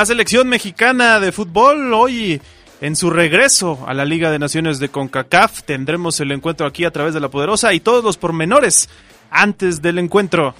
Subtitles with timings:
[0.00, 2.40] La selección mexicana de fútbol hoy
[2.80, 6.90] en su regreso a la Liga de Naciones de CONCACAF tendremos el encuentro aquí a
[6.90, 8.88] través de la Poderosa y todos los pormenores
[9.30, 10.54] antes del encuentro.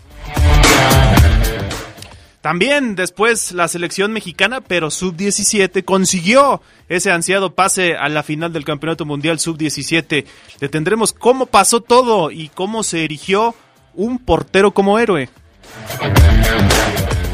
[2.42, 8.66] También después la selección mexicana, pero sub-17, consiguió ese ansiado pase a la final del
[8.66, 10.26] Campeonato Mundial sub-17.
[10.60, 13.54] Le tendremos cómo pasó todo y cómo se erigió
[13.94, 15.30] un portero como héroe.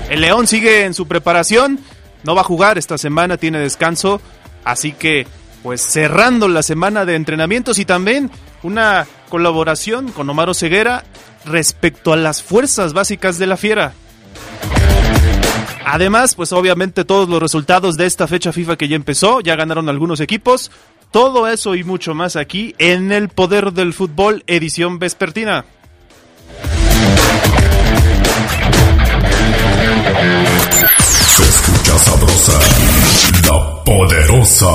[0.08, 1.80] El León sigue en su preparación
[2.26, 4.20] no va a jugar esta semana, tiene descanso,
[4.64, 5.26] así que
[5.62, 8.30] pues cerrando la semana de entrenamientos y también
[8.62, 11.04] una colaboración con Omar Ceguera
[11.44, 13.94] respecto a las fuerzas básicas de la Fiera.
[15.84, 19.88] Además, pues obviamente todos los resultados de esta fecha FIFA que ya empezó, ya ganaron
[19.88, 20.72] algunos equipos,
[21.12, 25.64] todo eso y mucho más aquí en el Poder del Fútbol edición vespertina.
[31.98, 32.52] Sabrosa,
[33.44, 34.66] la poderosa.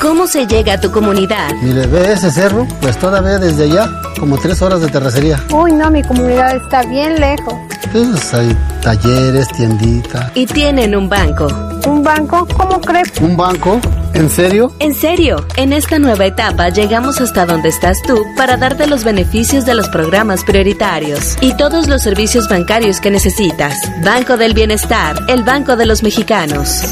[0.00, 1.52] ¿Cómo se llega a tu comunidad?
[1.62, 3.88] Mire, ve ese cerro, pues todavía desde allá,
[4.18, 5.42] como tres horas de terracería.
[5.52, 7.54] Uy, no, mi comunidad está bien lejos.
[7.92, 10.30] Pues hay talleres, tienditas.
[10.34, 11.46] Y tienen un banco.
[11.86, 12.46] ¿Un banco?
[12.56, 13.12] ¿Cómo crees?
[13.20, 13.80] ¿Un banco?
[14.14, 14.72] ¿En serio?
[14.78, 19.66] En serio, en esta nueva etapa llegamos hasta donde estás tú para darte los beneficios
[19.66, 23.76] de los programas prioritarios y todos los servicios bancarios que necesitas.
[24.04, 26.82] Banco del Bienestar, el Banco de los Mexicanos.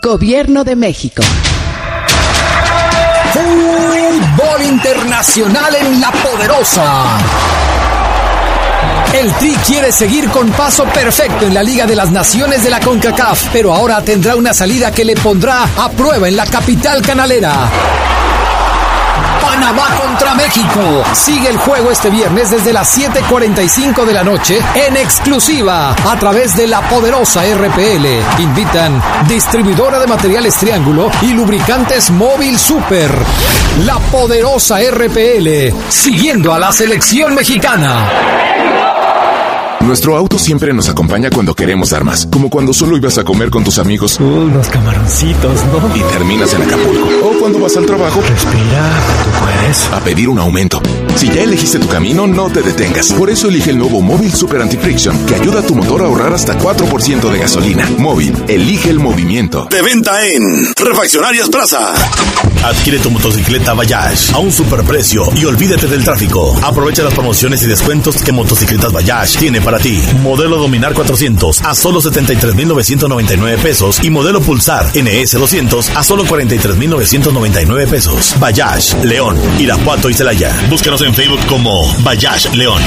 [0.00, 1.22] Gobierno de México.
[3.34, 7.79] Fútbol internacional en la poderosa.
[9.12, 12.80] El Tri quiere seguir con paso perfecto en la Liga de las Naciones de la
[12.80, 17.68] CONCACAF, pero ahora tendrá una salida que le pondrá a prueba en la capital canalera.
[19.42, 21.02] Panamá contra México.
[21.12, 26.56] Sigue el juego este viernes desde las 7:45 de la noche en exclusiva a través
[26.56, 28.06] de la poderosa RPL.
[28.38, 33.10] Invitan distribuidora de materiales Triángulo y lubricantes Móvil Super.
[33.84, 38.69] La poderosa RPL, siguiendo a la selección mexicana.
[39.80, 43.64] Nuestro auto siempre nos acompaña cuando queremos armas, como cuando solo ibas a comer con
[43.64, 44.18] tus amigos.
[44.20, 45.96] Unos camaroncitos, ¿no?
[45.96, 47.08] Y terminas en Acapulco.
[47.24, 48.20] O cuando vas al trabajo.
[48.20, 48.90] Respira,
[49.24, 49.90] tú puedes.
[49.92, 50.80] A pedir un aumento.
[51.16, 53.12] Si ya elegiste tu camino, no te detengas.
[53.14, 56.34] Por eso elige el nuevo Móvil Super Anti-Friction, que ayuda a tu motor a ahorrar
[56.34, 57.88] hasta 4% de gasolina.
[57.98, 59.66] Móvil, elige el movimiento.
[59.70, 61.94] De venta en Refaccionarias Plaza.
[62.64, 66.54] Adquiere tu motocicleta Bayash a un superprecio y olvídate del tráfico.
[66.62, 70.02] Aprovecha las promociones y descuentos que Motocicletas Bayash tiene para ti.
[70.22, 77.86] Modelo Dominar 400 a solo 73,999 pesos y modelo Pulsar NS 200 a solo 43,999
[77.86, 78.34] pesos.
[78.38, 80.54] Bayash, León, Irapuato y Celaya.
[80.68, 82.80] Búscanos en Facebook como Bayash León.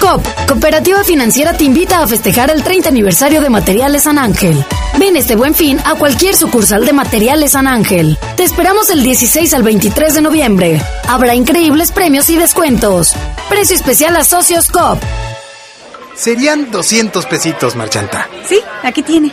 [0.00, 4.62] COP, Cooperativa Financiera te invita a festejar el 30 aniversario de Materiales San Ángel.
[4.98, 8.18] Ven este buen fin a cualquier sucursal de Materiales San Ángel.
[8.36, 10.82] Te esperamos el 16 al 23 de noviembre.
[11.08, 13.14] Habrá increíbles premios y descuentos.
[13.48, 14.98] Precio especial a socios COP.
[16.16, 18.28] Serían 200 pesitos, marchanta.
[18.46, 19.32] Sí, aquí tiene.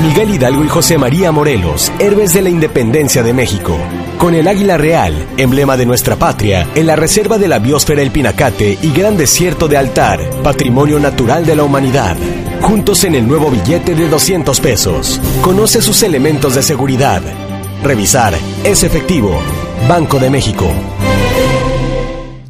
[0.00, 3.76] Miguel Hidalgo y José María Morelos, héroes de la independencia de México.
[4.18, 8.10] Con el águila real, emblema de nuestra patria, en la reserva de la biosfera El
[8.10, 12.16] Pinacate y Gran Desierto de Altar, patrimonio natural de la humanidad.
[12.60, 15.20] Juntos en el nuevo billete de 200 pesos.
[15.42, 17.22] Conoce sus elementos de seguridad.
[17.82, 18.34] Revisar.
[18.64, 19.38] Es efectivo.
[19.88, 20.66] Banco de México.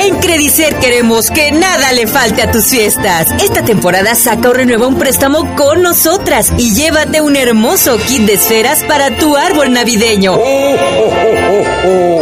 [0.00, 3.28] En Credicer queremos que nada le falte a tus fiestas.
[3.42, 8.34] Esta temporada saca o renueva un préstamo con nosotras y llévate un hermoso kit de
[8.34, 10.38] esferas para tu árbol navideño.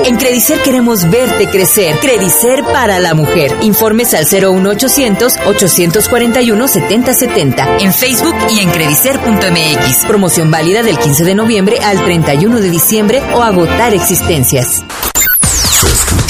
[0.04, 1.96] En Credicer queremos verte crecer.
[2.00, 3.54] Credicer para la mujer.
[3.62, 10.06] Informes al 01800 841 7070 en Facebook y en credicer.mx.
[10.06, 14.84] Promoción válida del 15 de noviembre al 31 de diciembre o agotar existencias.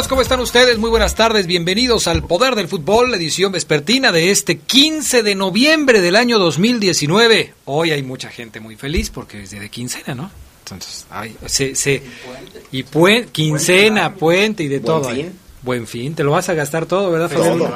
[0.00, 0.08] Amigos?
[0.08, 0.78] ¿Cómo están ustedes?
[0.78, 6.00] Muy buenas tardes, bienvenidos al Poder del Fútbol, edición vespertina de este 15 de noviembre
[6.00, 7.52] del año 2019.
[7.66, 10.30] Hoy hay mucha gente muy feliz porque es día de quincena, ¿no?
[10.64, 12.02] Entonces, ay, se, se,
[12.72, 15.10] y puen, quincena, puente y de Buen todo.
[15.10, 15.26] fin.
[15.26, 15.32] ¿eh?
[15.60, 17.70] Buen fin, te lo vas a gastar todo, ¿verdad, Todo.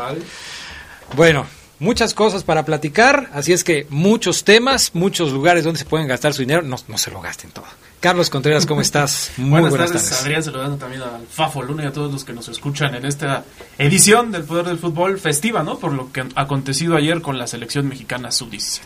[1.17, 1.47] Bueno,
[1.79, 6.32] muchas cosas para platicar, así es que muchos temas, muchos lugares donde se pueden gastar
[6.35, 7.67] su dinero, no, no se lo gasten todo.
[8.00, 9.32] Carlos Contreras, ¿cómo estás?
[9.37, 12.49] Muy buenas, tardes, Adrián, saludando también al Fafo Luna y a todos los que nos
[12.49, 13.44] escuchan en esta
[13.79, 15.79] edición del Poder del Fútbol festiva, ¿no?
[15.79, 18.81] Por lo que ha acontecido ayer con la selección mexicana sub-17.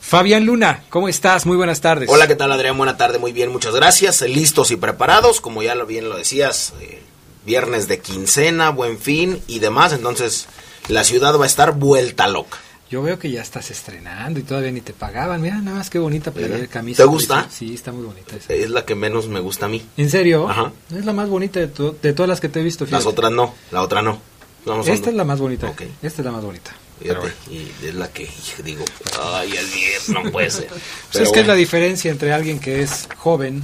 [0.00, 1.46] Fabián Luna, ¿cómo estás?
[1.46, 2.10] Muy buenas tardes.
[2.10, 2.76] Hola, ¿qué tal Adrián?
[2.76, 4.20] Buena tarde, muy bien, muchas gracias.
[4.20, 7.02] Listos y preparados, como ya lo bien lo decías, eh,
[7.46, 10.46] viernes de quincena, buen fin y demás, entonces
[10.88, 12.58] la ciudad va a estar vuelta loca.
[12.90, 15.40] Yo veo que ya estás estrenando y todavía ni te pagaban.
[15.40, 17.02] Mira, nada más qué bonita playera, camisa.
[17.02, 17.48] ¿Te gusta?
[17.50, 18.36] Sí, está muy bonita.
[18.36, 18.52] esa.
[18.52, 19.84] Es la que menos me gusta a mí.
[19.96, 20.48] ¿En serio?
[20.48, 20.70] Ajá.
[20.94, 22.84] Es la más bonita de, de todas las que te he visto.
[22.84, 23.08] Las fíjate.
[23.08, 24.20] otras no, la otra no.
[24.66, 25.68] Vamos Esta es la más bonita.
[25.68, 25.82] Ok.
[26.02, 26.70] Esta es la más bonita.
[27.00, 28.28] Fíjate, y es la que
[28.62, 28.84] digo,
[29.20, 30.68] ay, es viernes, no puede ser.
[31.12, 31.54] Pues es que es la bueno.
[31.54, 33.62] diferencia entre alguien que es joven,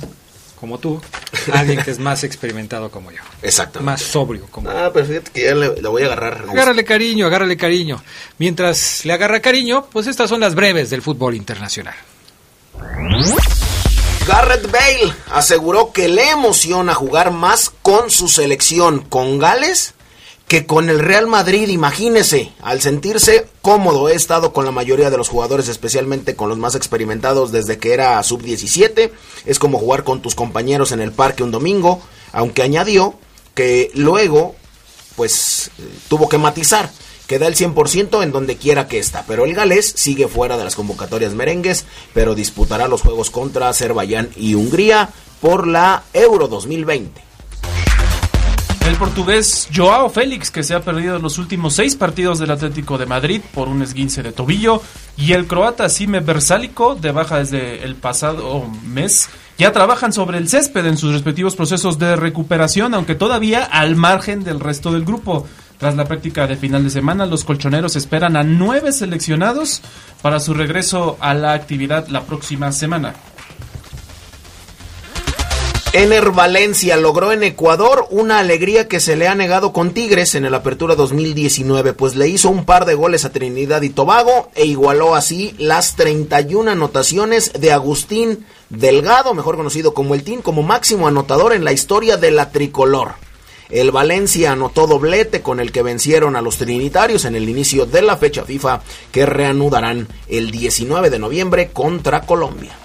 [0.61, 1.01] como tú,
[1.53, 3.19] alguien que es más experimentado como yo.
[3.43, 3.87] Exactamente.
[3.87, 6.45] Más sobrio como Ah, pero fíjate que ya le, le voy a agarrar.
[6.49, 8.03] Agárrale cariño, agárrale cariño.
[8.39, 11.95] Mientras le agarra cariño, pues estas son las breves del fútbol internacional.
[14.27, 19.95] Garrett Bale aseguró que le emociona jugar más con su selección, con Gales,
[20.51, 21.69] que con el Real Madrid.
[21.69, 26.59] Imagínese, al sentirse cómodo, he estado con la mayoría de los jugadores, especialmente con los
[26.59, 29.13] más experimentados desde que era sub-17.
[29.47, 32.03] Es como jugar con tus compañeros en el parque un domingo,
[32.33, 33.15] aunque añadió
[33.55, 34.57] que luego,
[35.15, 35.71] pues,
[36.09, 36.91] tuvo que matizar
[37.29, 39.25] que da el 100% en donde quiera que está.
[39.29, 44.31] Pero el galés sigue fuera de las convocatorias merengues, pero disputará los juegos contra Azerbaiyán
[44.35, 45.11] y Hungría
[45.41, 47.30] por la Euro 2020.
[48.91, 53.07] El portugués Joao Félix, que se ha perdido los últimos seis partidos del Atlético de
[53.07, 54.83] Madrid por un esguince de tobillo,
[55.17, 60.49] y el croata Sime Versálico, de baja desde el pasado mes, ya trabajan sobre el
[60.49, 65.47] césped en sus respectivos procesos de recuperación, aunque todavía al margen del resto del grupo.
[65.79, 69.83] Tras la práctica de final de semana, los colchoneros esperan a nueve seleccionados
[70.21, 73.15] para su regreso a la actividad la próxima semana.
[75.93, 80.45] Ener Valencia logró en Ecuador una alegría que se le ha negado con Tigres en
[80.45, 84.67] el Apertura 2019, pues le hizo un par de goles a Trinidad y Tobago e
[84.67, 91.09] igualó así las 31 anotaciones de Agustín Delgado, mejor conocido como el Team, como máximo
[91.09, 93.15] anotador en la historia de la tricolor.
[93.69, 98.03] El Valencia anotó doblete con el que vencieron a los trinitarios en el inicio de
[98.03, 102.80] la fecha FIFA que reanudarán el 19 de noviembre contra Colombia.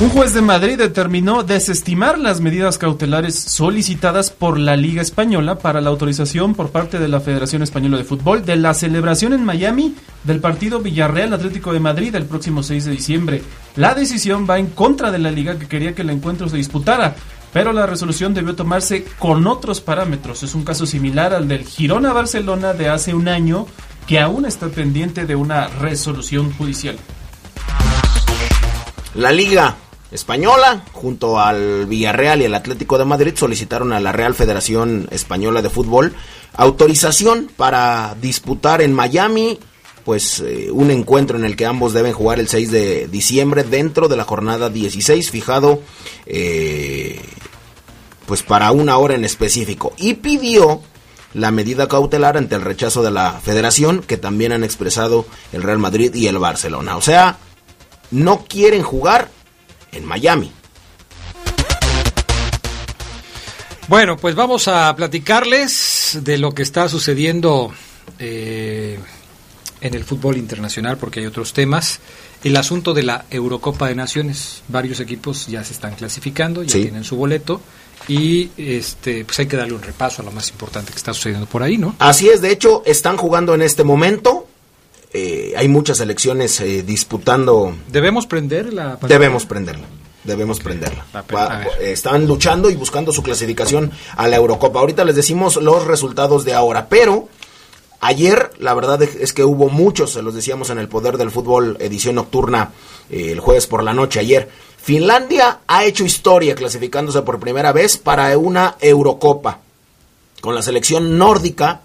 [0.00, 5.80] Un juez de Madrid determinó desestimar las medidas cautelares solicitadas por la Liga Española para
[5.80, 9.94] la autorización por parte de la Federación Española de Fútbol de la celebración en Miami
[10.24, 13.42] del partido Villarreal Atlético de Madrid el próximo 6 de diciembre.
[13.76, 17.14] La decisión va en contra de la liga que quería que el encuentro se disputara,
[17.52, 20.42] pero la resolución debió tomarse con otros parámetros.
[20.42, 23.68] Es un caso similar al del Girona Barcelona de hace un año
[24.08, 26.96] que aún está pendiente de una resolución judicial.
[29.14, 29.76] La Liga
[30.10, 35.62] Española, junto al Villarreal y el Atlético de Madrid, solicitaron a la Real Federación Española
[35.62, 36.14] de Fútbol
[36.56, 39.58] autorización para disputar en Miami
[40.04, 44.06] pues eh, un encuentro en el que ambos deben jugar el 6 de diciembre dentro
[44.06, 45.80] de la jornada 16 fijado
[46.26, 47.20] eh,
[48.26, 50.82] pues para una hora en específico y pidió
[51.32, 55.78] la medida cautelar ante el rechazo de la federación que también han expresado el Real
[55.78, 56.96] Madrid y el Barcelona.
[56.96, 57.38] O sea,
[58.12, 59.30] no quieren jugar
[59.94, 60.50] en Miami.
[63.88, 67.70] Bueno, pues vamos a platicarles de lo que está sucediendo
[68.18, 68.98] eh,
[69.80, 72.00] en el fútbol internacional, porque hay otros temas.
[72.42, 74.62] El asunto de la Eurocopa de Naciones.
[74.68, 76.82] Varios equipos ya se están clasificando, ya Sí.
[76.82, 77.60] tienen su boleto.
[78.08, 81.46] Y este, pues hay que darle un repaso a lo más importante que está sucediendo
[81.46, 81.94] por ahí, ¿no?
[81.98, 84.43] Así es, de hecho, están jugando en este momento.
[85.16, 87.72] Eh, hay muchas selecciones eh, disputando.
[87.86, 89.86] ¿Debemos prender la Debemos prenderla.
[90.24, 91.06] Debemos prenderla.
[91.14, 94.80] Va- eh, están luchando y buscando su clasificación a la Eurocopa.
[94.80, 97.28] Ahorita les decimos los resultados de ahora, pero
[98.00, 101.76] ayer la verdad es que hubo muchos, se los decíamos en el Poder del Fútbol,
[101.78, 102.72] edición nocturna,
[103.08, 104.48] eh, el jueves por la noche ayer.
[104.82, 109.60] Finlandia ha hecho historia clasificándose por primera vez para una Eurocopa.
[110.40, 111.82] Con la selección nórdica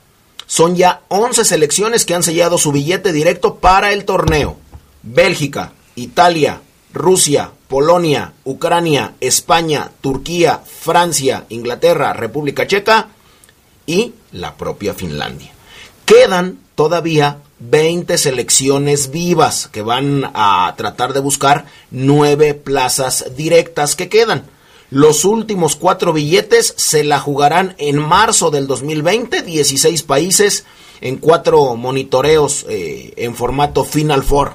[0.50, 4.58] son ya 11 selecciones que han sellado su billete directo para el torneo.
[5.04, 13.10] Bélgica, Italia, Rusia, Polonia, Ucrania, España, Turquía, Francia, Inglaterra, República Checa
[13.86, 15.52] y la propia Finlandia.
[16.06, 24.10] Quedan todavía 20 selecciones vivas que van a tratar de buscar nueve plazas directas que
[24.10, 24.46] quedan.
[24.92, 30.66] Los últimos cuatro billetes se la jugarán en marzo del 2020, 16 países
[31.02, 34.54] en cuatro monitoreos eh, en formato Final Four.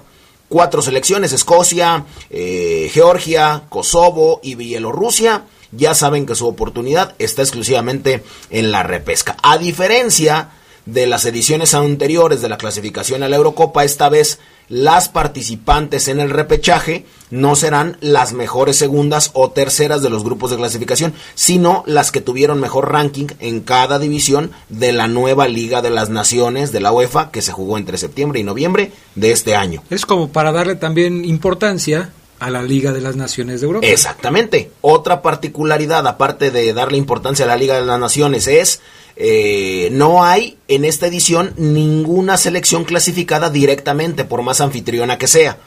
[0.48, 8.22] Cuatro selecciones, Escocia, eh, Georgia, Kosovo y Bielorrusia, ya saben que su oportunidad está exclusivamente
[8.50, 9.36] en la repesca.
[9.42, 10.50] A diferencia
[10.86, 14.38] de las ediciones anteriores de la clasificación a la Eurocopa, esta vez
[14.68, 20.50] las participantes en el repechaje no serán las mejores segundas o terceras de los grupos
[20.50, 25.82] de clasificación, sino las que tuvieron mejor ranking en cada división de la nueva Liga
[25.82, 29.56] de las Naciones de la UEFA que se jugó entre septiembre y noviembre de este
[29.56, 29.82] año.
[29.90, 33.86] Es como para darle también importancia a la Liga de las Naciones de Europa.
[33.86, 34.70] Exactamente.
[34.80, 38.80] Otra particularidad, aparte de darle importancia a la Liga de las Naciones, es
[39.16, 45.58] eh, no hay en esta edición ninguna selección clasificada directamente, por más anfitriona que sea.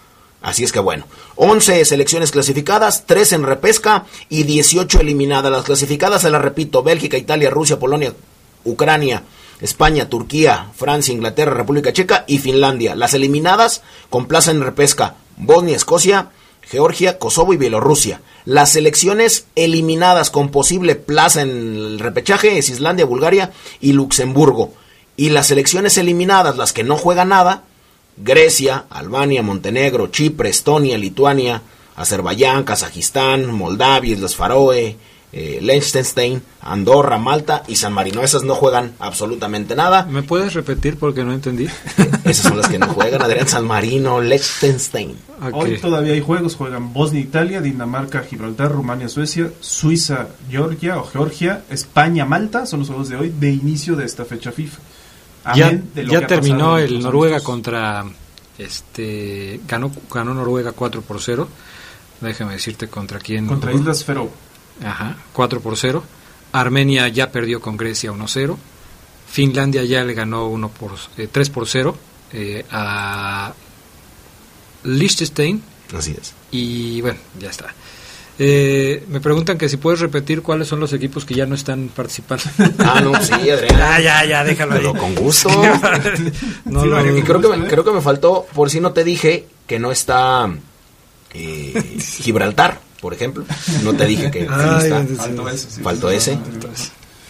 [0.41, 5.51] Así es que bueno, 11 selecciones clasificadas, 3 en repesca y 18 eliminadas.
[5.51, 8.13] Las clasificadas, se las repito, Bélgica, Italia, Rusia, Polonia,
[8.63, 9.23] Ucrania,
[9.61, 12.95] España, Turquía, Francia, Inglaterra, República Checa y Finlandia.
[12.95, 16.29] Las eliminadas con plaza en repesca, Bosnia, Escocia,
[16.69, 18.21] Georgia, Kosovo y Bielorrusia.
[18.45, 24.73] Las selecciones eliminadas con posible plaza en el repechaje es Islandia, Bulgaria y Luxemburgo.
[25.15, 27.63] Y las selecciones eliminadas, las que no juegan nada,
[28.17, 31.61] Grecia, Albania, Montenegro, Chipre, Estonia, Lituania,
[31.95, 34.95] Azerbaiyán, Kazajistán, Moldavia, Islas Faroe,
[35.39, 38.23] eh, Liechtenstein, Andorra, Malta y San Marino.
[38.23, 40.03] Esas no juegan absolutamente nada.
[40.09, 41.67] ¿Me puedes repetir porque no entendí?
[42.23, 43.21] Esas son las que no juegan.
[43.21, 45.15] Adrián San Marino, Liechtenstein.
[45.53, 51.65] Hoy todavía hay juegos, juegan Bosnia, Italia, Dinamarca, Gibraltar, Rumania, Suecia, Suiza, Georgia o Georgia,
[51.69, 54.79] España, Malta, son los juegos de hoy de inicio de esta fecha FIFA.
[55.55, 58.03] Ya, Amén de lo ya terminó el Noruega contra
[58.57, 61.47] este ganó ganó Noruega 4 por 0.
[62.21, 63.45] Déjame decirte contra quién.
[63.45, 64.46] Contra Islas Feroe.
[64.83, 66.03] Ajá, 4 por 0.
[66.51, 68.55] Armenia ya perdió con Grecia 1-0.
[69.29, 71.97] Finlandia ya le ganó 1 por, eh, 3 por 0
[72.33, 73.53] eh, a
[74.83, 75.61] Liechtenstein.
[75.95, 76.33] Así es.
[76.51, 77.73] Y bueno, ya está.
[78.39, 81.89] Eh, me preguntan que si puedes repetir cuáles son los equipos que ya no están
[81.89, 82.43] participando.
[82.79, 83.77] Ah, no, sí, Adrián.
[83.77, 84.99] Ya, ya, ya, déjalo Pero ahí.
[84.99, 85.49] con gusto.
[86.65, 88.91] No, Sí, no, y creo, no, que me, creo que me faltó, por si no
[88.91, 90.47] te dije, que no está
[91.33, 93.45] eh, Gibraltar, por ejemplo.
[93.83, 95.05] No te dije que Ay, está.
[95.15, 95.81] Faltó ese, sí.
[95.81, 96.37] Faltó ese.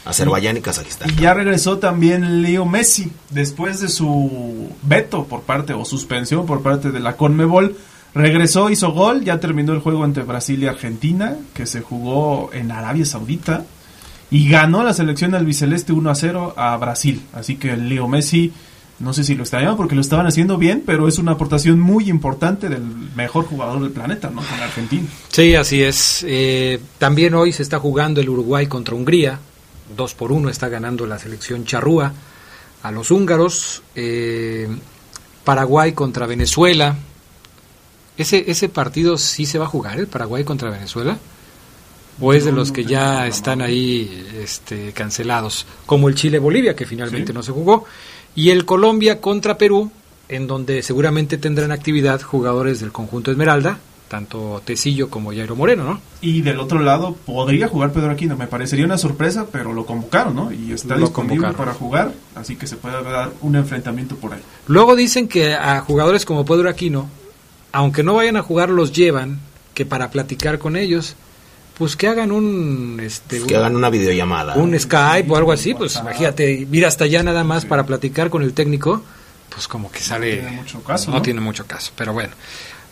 [0.06, 1.10] Azerbaiyán y Kazajistán.
[1.10, 6.62] Y ya regresó también Leo Messi después de su veto por parte o suspensión por
[6.62, 7.76] parte de la Conmebol.
[8.14, 12.72] Regresó, hizo gol, ya terminó el juego entre Brasil y Argentina, que se jugó en
[12.72, 13.66] Arabia Saudita,
[14.32, 17.22] y ganó la selección albiceleste 1 a 0 a Brasil.
[17.34, 18.54] Así que Leo Messi,
[19.00, 22.10] no sé si lo extrañaban porque lo estaban haciendo bien, pero es una aportación muy
[22.10, 22.82] importante del
[23.16, 24.42] mejor jugador del planeta, ¿no?
[24.42, 25.08] Con Argentina.
[25.30, 26.25] Sí, así es.
[26.27, 29.39] Eh, también hoy se está jugando el Uruguay contra Hungría.
[29.96, 32.12] 2 por 1 está ganando la selección charrúa
[32.82, 33.84] a los húngaros.
[33.94, 34.68] Eh,
[35.44, 36.98] Paraguay contra Venezuela.
[38.18, 41.18] ¿Ese, ¿Ese partido sí se va a jugar, el Paraguay contra Venezuela?
[42.20, 45.68] ¿O es de los que ya están ahí este, cancelados?
[45.86, 47.86] Como el Chile-Bolivia, que finalmente no se jugó.
[48.38, 49.89] Y el Colombia contra Perú,
[50.29, 53.79] en donde seguramente tendrán actividad jugadores del conjunto Esmeralda,
[54.10, 56.01] tanto Tecillo como Jairo Moreno, ¿no?
[56.22, 60.36] Y del otro lado podría jugar Pedro Aquino, me parecería una sorpresa, pero lo convocaron,
[60.36, 60.51] ¿no?
[60.51, 61.56] Y está Lo disponible convocaron.
[61.56, 64.41] para jugar, así que se puede dar un enfrentamiento por ahí.
[64.67, 67.10] Luego dicen que a jugadores como Pedro Aquino,
[67.72, 69.39] aunque no vayan a jugar, los llevan
[69.74, 71.15] que para platicar con ellos,
[71.77, 74.55] pues que hagan un este Que hagan una videollamada.
[74.55, 78.41] un Skype o algo así, pues imagínate, ir hasta allá nada más para platicar con
[78.43, 79.03] el técnico,
[79.50, 80.38] pues como que sale...
[80.38, 81.22] tiene mucho caso, no ¿no?
[81.22, 82.34] tiene mucho caso, pero bueno.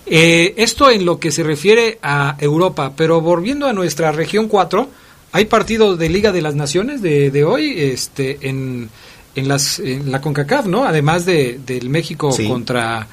[0.07, 4.87] Eh, esto en lo que se refiere a Europa, pero volviendo a nuestra región 4,
[5.31, 8.89] hay partidos de Liga de las Naciones de, de hoy este, en,
[9.35, 10.85] en, las, en la CONCACAF, ¿no?
[10.85, 12.47] Además de, del México Sí.
[12.47, 13.07] contra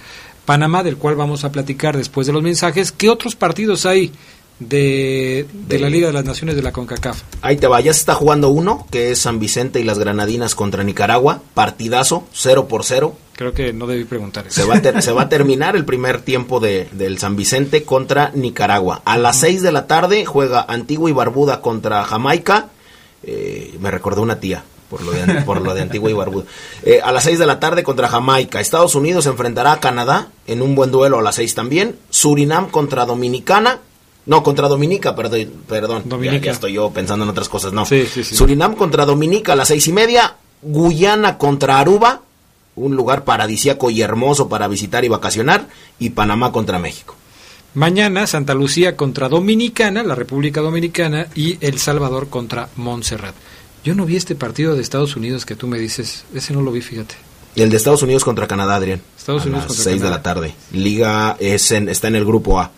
[0.44, 2.92] Panamá, del cual vamos a platicar después de los mensajes.
[2.92, 4.12] ¿Qué otros partidos hay
[4.58, 7.22] de, de la Liga de las Naciones de la CONCACAF?
[7.42, 10.54] Ahí te va, ya se está jugando uno, que es San Vicente y las Granadinas
[10.54, 11.42] contra Nicaragua.
[11.54, 13.14] Partidazo, 0 por 0.
[13.34, 14.60] Creo que no debí preguntar eso.
[14.60, 17.82] Se va a, ter- se va a terminar el primer tiempo de, del San Vicente
[17.84, 19.02] contra Nicaragua.
[19.04, 22.68] A las 6 de la tarde juega Antigua y Barbuda contra Jamaica.
[23.24, 26.44] Eh, me recordó una tía por lo de, por lo de Antigua y Barbuda.
[26.84, 28.60] Eh, a las 6 de la tarde contra Jamaica.
[28.60, 31.96] Estados Unidos enfrentará a Canadá en un buen duelo a las 6 también.
[32.10, 33.80] Surinam contra Dominicana.
[34.26, 35.52] No, contra Dominica, perdón.
[35.68, 36.02] perdón.
[36.06, 36.46] Dominica.
[36.46, 37.72] Ya, estoy yo pensando en otras cosas.
[37.72, 37.84] No.
[37.86, 38.36] Sí, sí, sí.
[38.36, 40.36] Surinam contra Dominica a las seis y media.
[40.62, 42.22] Guyana contra Aruba.
[42.74, 45.66] Un lugar paradisíaco y hermoso para visitar y vacacionar.
[45.98, 47.16] Y Panamá contra México.
[47.74, 53.34] Mañana Santa Lucía contra Dominicana, la República Dominicana, y El Salvador contra Montserrat.
[53.82, 56.70] Yo no vi este partido de Estados Unidos que tú me dices, ese no lo
[56.70, 57.14] vi, fíjate.
[57.54, 59.00] Y el de Estados Unidos contra Canadá, Adrián.
[59.18, 60.16] Estados a Unidos las contra 6 de Canadá.
[60.16, 60.54] la tarde.
[60.72, 62.70] Liga es en- está en el grupo A.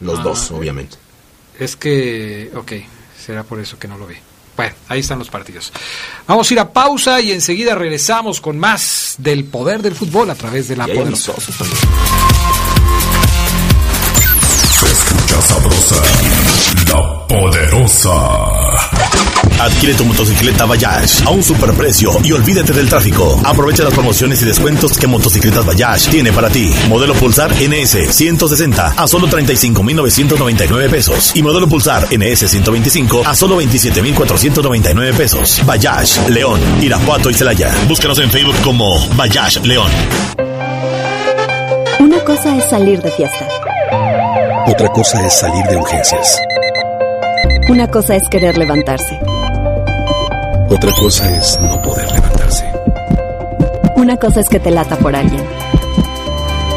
[0.00, 0.96] Los Ah, dos, obviamente.
[1.58, 2.72] Es que, ok,
[3.24, 4.16] será por eso que no lo vi.
[4.56, 5.72] Bueno, ahí están los partidos.
[6.26, 10.34] Vamos a ir a pausa y enseguida regresamos con más del poder del fútbol a
[10.34, 11.32] través de la poderosa.
[14.80, 16.02] Se escucha sabrosa,
[16.88, 18.75] la poderosa.
[19.58, 23.40] Adquiere tu motocicleta Bayash a un superprecio y olvídate del tráfico.
[23.44, 26.72] Aprovecha las promociones y descuentos que Motocicletas Bayash tiene para ti.
[26.88, 33.56] Modelo Pulsar NS 160 a solo 35,999 pesos y modelo Pulsar NS 125 a solo
[33.56, 35.62] 27,499 pesos.
[35.64, 37.74] Bayash, León, Irapuato y Celaya.
[37.88, 39.90] Búscanos en Facebook como Bayash León.
[41.98, 43.48] Una cosa es salir de fiesta.
[44.66, 46.40] Otra cosa es salir de urgencias.
[47.68, 49.18] Una cosa es querer levantarse.
[50.70, 52.64] Otra cosa es no poder levantarse.
[53.96, 55.42] Una cosa es que te lata por alguien.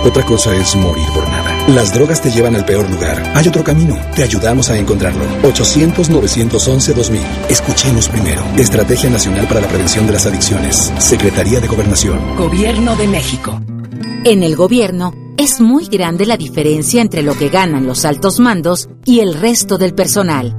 [0.04, 1.56] Otra cosa es morir por nada.
[1.67, 3.21] Las drogas te llevan al peor lugar.
[3.36, 3.95] Hay otro camino.
[4.15, 5.23] Te ayudamos a encontrarlo.
[5.43, 7.19] 800-911-2000.
[7.49, 8.41] Escuchemos primero.
[8.58, 10.91] Estrategia Nacional para la Prevención de las Adicciones.
[10.97, 12.36] Secretaría de Gobernación.
[12.36, 13.62] Gobierno de México.
[14.25, 18.89] En el gobierno es muy grande la diferencia entre lo que ganan los altos mandos
[19.06, 20.59] y el resto del personal.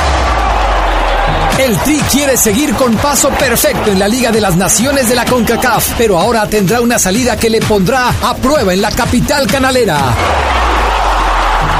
[1.61, 5.25] El Tri quiere seguir con paso perfecto en la Liga de las Naciones de la
[5.25, 9.99] CONCACAF, pero ahora tendrá una salida que le pondrá a prueba en la capital canalera.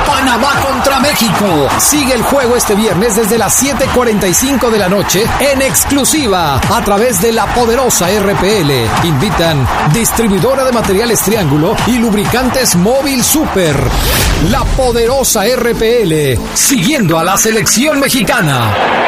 [0.05, 1.67] Panamá contra México.
[1.79, 7.19] Sigue el juego este viernes desde las 7:45 de la noche en exclusiva a través
[7.19, 8.71] de la poderosa RPL.
[9.03, 13.75] Invitan distribuidora de materiales Triángulo y lubricantes Móvil Super.
[14.51, 19.01] La poderosa RPL, siguiendo a la selección mexicana.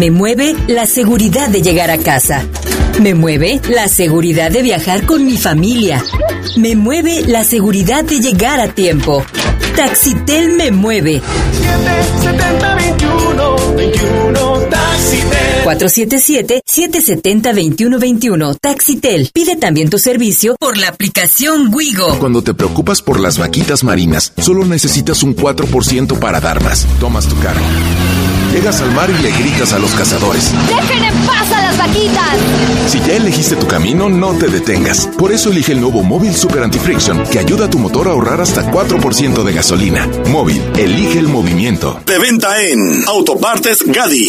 [0.00, 2.42] Me mueve la seguridad de llegar a casa.
[3.02, 6.02] Me mueve la seguridad de viajar con mi familia.
[6.56, 9.22] Me mueve la seguridad de llegar a tiempo.
[9.76, 11.20] Taxitel me mueve.
[15.78, 18.58] 477-770-2121.
[18.60, 19.30] Taxitel.
[19.32, 22.18] Pide también tu servicio por la aplicación Wigo.
[22.18, 26.86] Cuando te preocupas por las vaquitas marinas, solo necesitas un 4% para dar más.
[26.98, 27.64] Tomas tu cargo.
[28.52, 30.50] Llegas al mar y le gritas a los cazadores.
[30.66, 32.34] ¡Dejen en paz a las vaquitas!
[32.88, 35.06] Si ya elegiste tu camino, no te detengas.
[35.18, 38.40] Por eso elige el nuevo Móvil Super Anti-Friction, que ayuda a tu motor a ahorrar
[38.40, 40.08] hasta 4% de gasolina.
[40.26, 42.00] Móvil, elige el movimiento.
[42.04, 44.28] De venta en Autopartes Gadi.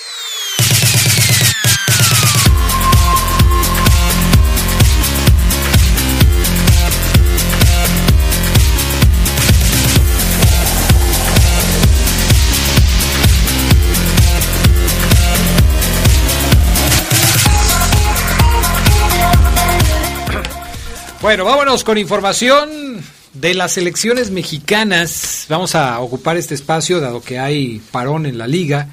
[21.21, 22.99] Bueno, vámonos con información
[23.33, 25.45] de las elecciones mexicanas.
[25.49, 28.87] Vamos a ocupar este espacio dado que hay parón en la liga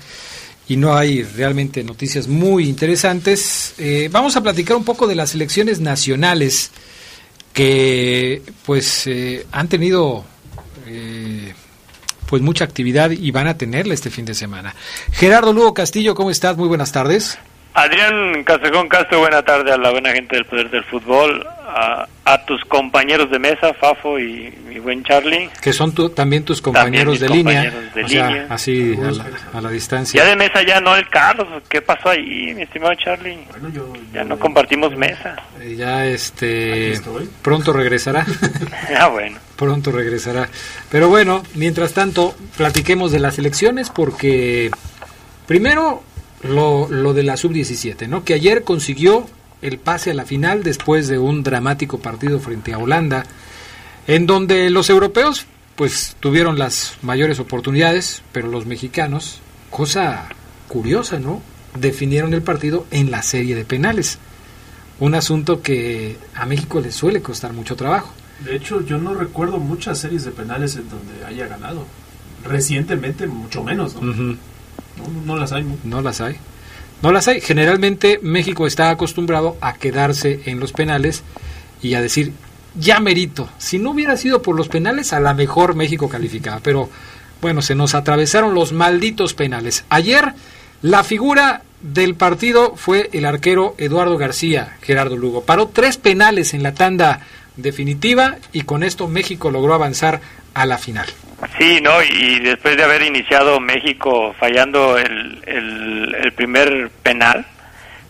[0.68, 3.72] y no hay realmente noticias muy interesantes.
[3.78, 6.70] Eh, vamos a platicar un poco de las elecciones nacionales
[7.54, 10.22] que pues eh, han tenido
[10.86, 11.54] eh,
[12.26, 14.74] pues mucha actividad y van a tenerla este fin de semana.
[15.12, 16.58] Gerardo Lugo Castillo, ¿cómo estás?
[16.58, 17.38] Muy buenas tardes.
[17.82, 22.44] Adrián Casejón Castro, buena tarde a la buena gente del Poder del Fútbol, a, a
[22.44, 25.48] tus compañeros de mesa, Fafo y mi buen Charlie.
[25.62, 27.70] Que son tu, también tus compañeros También mis de línea.
[27.70, 28.46] compañeros de o sea, línea.
[28.50, 30.22] así a la, a la distancia.
[30.24, 33.38] Ya de mesa ya no el Carlos, ¿qué pasó ahí, mi estimado Charlie?
[34.12, 35.36] ya no compartimos mesa.
[35.60, 37.00] Eh, Ya este
[37.42, 38.26] pronto regresará.
[38.98, 39.38] ah, bueno.
[39.56, 40.48] pronto regresará.
[40.90, 44.70] Pero bueno, mientras tanto, platiquemos de las elecciones porque
[45.46, 46.02] primero
[46.42, 48.24] lo, lo de la sub-17, ¿no?
[48.24, 49.27] Que ayer consiguió
[49.62, 53.24] el pase a la final después de un dramático partido frente a Holanda,
[54.07, 55.46] en donde los europeos
[55.77, 59.38] pues tuvieron las mayores oportunidades, pero los mexicanos,
[59.70, 60.29] cosa
[60.66, 61.40] curiosa, ¿no?
[61.79, 64.18] Definieron el partido en la serie de penales.
[64.98, 68.12] Un asunto que a México le suele costar mucho trabajo.
[68.44, 71.85] De hecho, yo no recuerdo muchas series de penales en donde haya ganado.
[72.44, 74.37] Recientemente, mucho menos, ¿no?
[75.24, 75.64] No, las hay.
[75.84, 76.02] ¿no?
[76.02, 76.37] Las hay.
[77.02, 77.40] No las hay.
[77.40, 81.22] Generalmente México está acostumbrado a quedarse en los penales
[81.82, 82.32] y a decir,
[82.74, 83.48] ya merito.
[83.58, 86.61] Si no hubiera sido por los penales, a la mejor México calificaba.
[86.62, 86.90] Pero
[87.40, 89.84] bueno, se nos atravesaron los malditos penales.
[89.88, 90.34] Ayer
[90.82, 95.42] la figura del partido fue el arquero Eduardo García, Gerardo Lugo.
[95.42, 97.20] Paró tres penales en la tanda
[97.56, 100.20] definitiva y con esto México logró avanzar
[100.59, 101.07] a la final.
[101.57, 102.03] Sí, ¿no?
[102.03, 107.47] Y después de haber iniciado México fallando el, el, primer penal,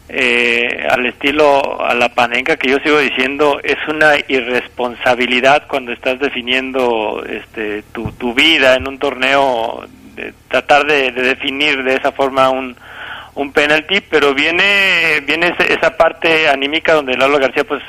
[0.08, 6.18] eh, al estilo a la panenca que yo sigo diciendo es una irresponsabilidad cuando estás
[6.18, 9.84] definiendo este tu, tu vida en un torneo
[10.14, 12.74] de tratar de, de definir de esa forma un
[13.34, 17.82] un penalti pero viene viene esa parte anímica donde Lalo García pues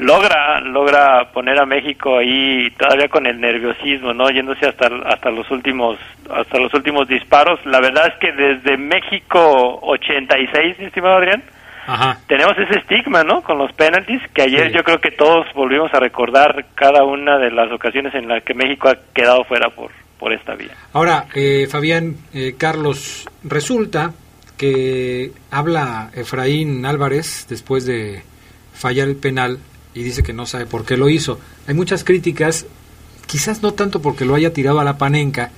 [0.00, 5.50] logra logra poner a México ahí todavía con el nerviosismo no yéndose hasta hasta los
[5.50, 5.98] últimos
[6.30, 11.42] hasta los últimos disparos la verdad es que desde México 86 mi estimado Adrián
[11.86, 12.18] Ajá.
[12.28, 13.42] tenemos ese estigma, ¿no?
[13.42, 17.50] Con los penaltis, que ayer yo creo que todos volvimos a recordar cada una de
[17.50, 20.72] las ocasiones en las que México ha quedado fuera por, por esta vía.
[20.92, 24.12] Ahora, eh, Fabián, eh, Carlos, resulta
[24.56, 28.22] que habla Efraín Álvarez después de
[28.72, 29.58] fallar el penal
[29.94, 31.38] y dice que no sabe por qué lo hizo.
[31.66, 32.66] Hay muchas críticas,
[33.26, 35.50] quizás no tanto porque lo haya tirado a la panenca,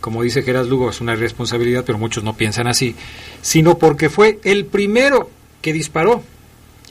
[0.00, 2.96] como dice Geras Lugo, es una irresponsabilidad, pero muchos no piensan así,
[3.42, 5.30] sino porque fue el primero
[5.60, 6.22] que disparó.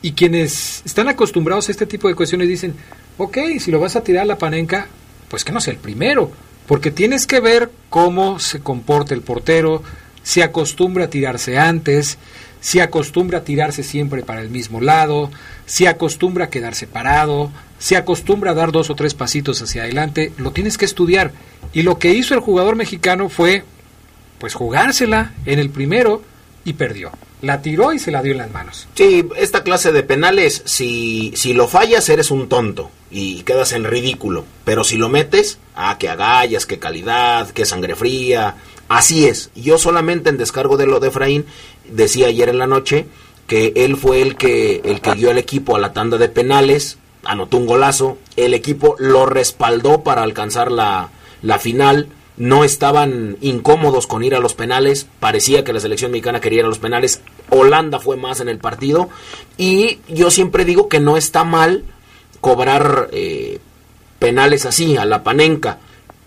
[0.02, 2.76] Y quienes están acostumbrados a este tipo de cuestiones dicen,
[3.18, 4.88] ok, si lo vas a tirar a la panenca,
[5.28, 6.32] pues que no sea el primero,
[6.68, 9.84] porque tienes que ver cómo se comporta el portero,
[10.24, 12.18] si acostumbra a tirarse antes,
[12.62, 15.30] si acostumbra a tirarse siempre para el mismo lado,
[15.66, 20.34] si acostumbra a quedarse parado, si acostumbra a dar dos o tres pasitos hacia adelante,
[20.38, 21.32] lo tienes que estudiar.
[21.74, 23.64] Y lo que hizo el jugador mexicano fue,
[24.40, 26.22] pues jugársela en el primero
[26.66, 27.12] y perdió.
[27.42, 28.88] La tiró y se la dio en las manos.
[28.96, 33.86] Sí, esta clase de penales, si, si lo fallas, eres un tonto y quedas en
[33.86, 34.44] ridículo.
[34.66, 38.56] Pero si lo metes, ah, que agallas, que calidad, que sangre fría.
[38.90, 39.52] Así es.
[39.56, 41.46] Yo solamente en descargo de lo de Efraín,
[41.92, 43.06] decía ayer en la noche
[43.48, 46.98] que él fue el que, el que guió al equipo a la tanda de penales,
[47.24, 51.10] anotó un golazo, el equipo lo respaldó para alcanzar la,
[51.42, 56.40] la final no estaban incómodos con ir a los penales, parecía que la selección mexicana
[56.40, 59.10] quería ir a los penales, Holanda fue más en el partido
[59.58, 61.84] y yo siempre digo que no está mal
[62.40, 63.60] cobrar eh,
[64.20, 65.80] penales así, a la panenca,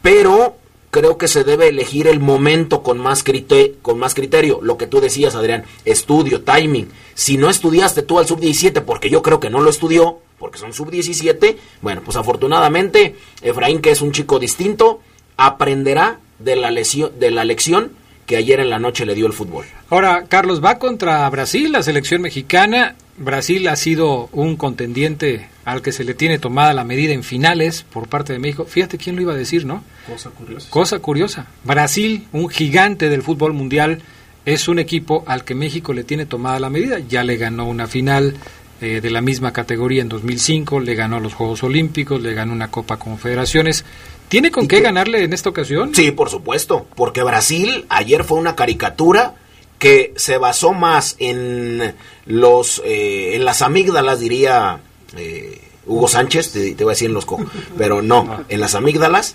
[0.02, 0.56] pero
[0.92, 4.86] creo que se debe elegir el momento con más, criterio, con más criterio, lo que
[4.86, 9.48] tú decías Adrián, estudio, timing, si no estudiaste tú al sub-17, porque yo creo que
[9.48, 15.00] no lo estudió, porque son sub-17, bueno, pues afortunadamente Efraín, que es un chico distinto,
[15.38, 17.92] aprenderá de la, lesión, de la lección
[18.26, 19.64] que ayer en la noche le dio el fútbol.
[19.88, 25.92] Ahora, Carlos, va contra Brasil, la selección mexicana, Brasil ha sido un contendiente al que
[25.92, 28.64] se le tiene tomada la medida en finales por parte de México.
[28.64, 29.84] Fíjate quién lo iba a decir, ¿no?
[30.06, 30.70] Cosa curiosa.
[30.70, 31.46] Cosa curiosa.
[31.64, 34.02] Brasil, un gigante del fútbol mundial,
[34.44, 36.98] es un equipo al que México le tiene tomada la medida.
[36.98, 38.34] Ya le ganó una final
[38.80, 42.70] eh, de la misma categoría en 2005, le ganó los Juegos Olímpicos, le ganó una
[42.70, 43.84] Copa Confederaciones.
[44.28, 45.94] ¿Tiene con qué ganarle en esta ocasión?
[45.94, 49.34] Sí, por supuesto, porque Brasil ayer fue una caricatura
[49.82, 54.78] que se basó más en los eh, en las amígdalas diría
[55.16, 57.44] eh, Hugo Sánchez te, te voy a decir en los co
[57.76, 59.34] pero no en las amígdalas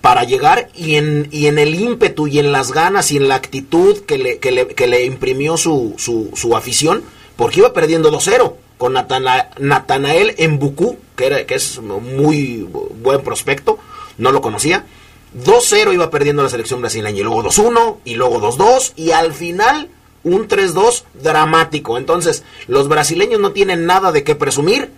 [0.00, 3.34] para llegar y en, y en el ímpetu y en las ganas y en la
[3.34, 7.02] actitud que le, que le, que le imprimió su, su, su afición
[7.36, 12.66] porque iba perdiendo 2-0 con Natana, Natanael Mbuku que, era, que es muy
[13.02, 13.78] buen prospecto
[14.16, 14.86] no lo conocía
[15.34, 19.88] 2-0 iba perdiendo la selección brasileña y luego 2-1 y luego 2-2 y al final
[20.22, 21.98] un 3-2 dramático.
[21.98, 24.90] Entonces, los brasileños no tienen nada de qué presumir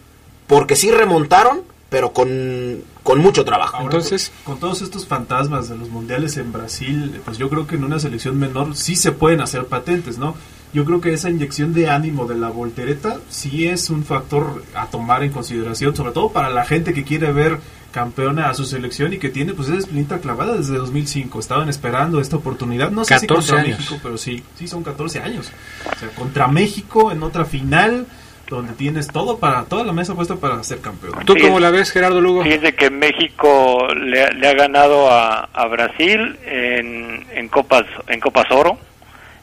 [0.46, 3.77] porque sí remontaron, pero con, con mucho trabajo.
[3.77, 7.66] Ahora, Entonces, con, con, todos estos fantasmas de los mundiales en Brasil, pues yo creo
[7.66, 10.35] que en una selección menor sí se pueden hacer patentes, ¿no?
[10.72, 14.87] Yo creo que esa inyección de ánimo de la voltereta sí es un factor a
[14.87, 17.59] tomar en consideración, sobre todo para la gente que quiere ver
[17.92, 21.40] campeona a su selección y que tiene pues esa espinita clavada desde 2005.
[21.40, 23.79] Estaban esperando esta oportunidad, no sé si contra años.
[23.79, 25.50] México, pero sí, sí son 14 años.
[25.90, 28.07] O sea, contra México en otra final
[28.50, 31.14] donde tienes todo para toda la mesa puesta para ser campeón.
[31.24, 32.42] ¿Tú cómo la ves, Gerardo Lugo?
[32.42, 38.46] Fíjese que México le, le ha ganado a, a Brasil en, en copas en Copas
[38.50, 38.79] Oro,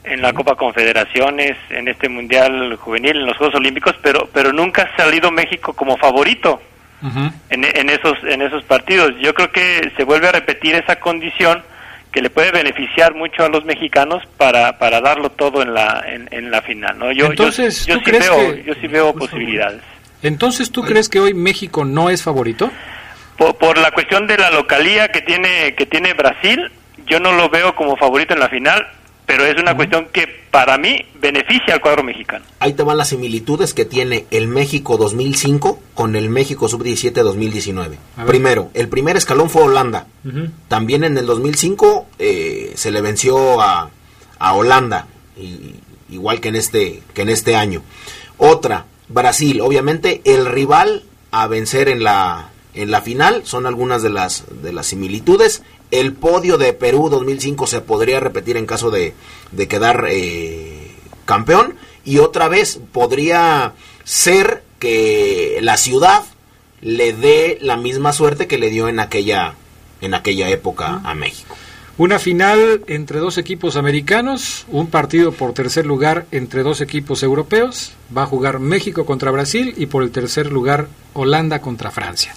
[0.04, 4.84] en la Copa Confederaciones, en este Mundial Juvenil, en los Juegos Olímpicos, pero pero nunca
[4.84, 6.62] ha salido México como favorito.
[7.02, 7.32] Uh -huh.
[7.50, 9.12] en, en, esos en esos partidos.
[9.22, 11.62] Yo creo que se vuelve a repetir esa condición
[12.14, 16.30] que le puede beneficiar mucho a los mexicanos para, para darlo todo en la en,
[16.32, 17.12] en la final, ¿no?
[17.12, 19.82] Yo Entonces, yo, yo ¿tú sí veo que- yo sí veo posibilidades.
[20.22, 22.72] Entonces, ¿tú crees que hoy México no es favorito?
[23.38, 26.72] Por, por la cuestión de la localía que tiene que tiene Brasil,
[27.06, 28.88] yo no lo veo como favorito en la final,
[29.26, 32.46] pero es una cuestión que para mí beneficia al cuadro mexicano.
[32.60, 37.98] Ahí te van las similitudes que tiene el México 2005 con el México sub-17 2019.
[38.18, 38.28] A ver.
[38.28, 40.08] Primero, el primer escalón fue Holanda.
[40.68, 43.90] También en el 2005 eh, se le venció a,
[44.40, 45.08] a Holanda,
[45.38, 45.76] y-
[46.10, 47.82] igual que en este que en este año.
[48.38, 54.10] Otra, Brasil, obviamente el rival a vencer en la en la final son algunas de
[54.10, 55.64] las de las similitudes.
[55.94, 59.14] El podio de Perú 2005 se podría repetir en caso de,
[59.52, 60.92] de quedar eh,
[61.26, 66.24] campeón y otra vez podría ser que la ciudad
[66.82, 69.54] le dé la misma suerte que le dio en aquella
[70.02, 71.56] en aquella época a México.
[72.00, 77.92] Una final entre dos equipos americanos, un partido por tercer lugar entre dos equipos europeos.
[78.18, 82.34] Va a jugar México contra Brasil y por el tercer lugar Holanda contra Francia.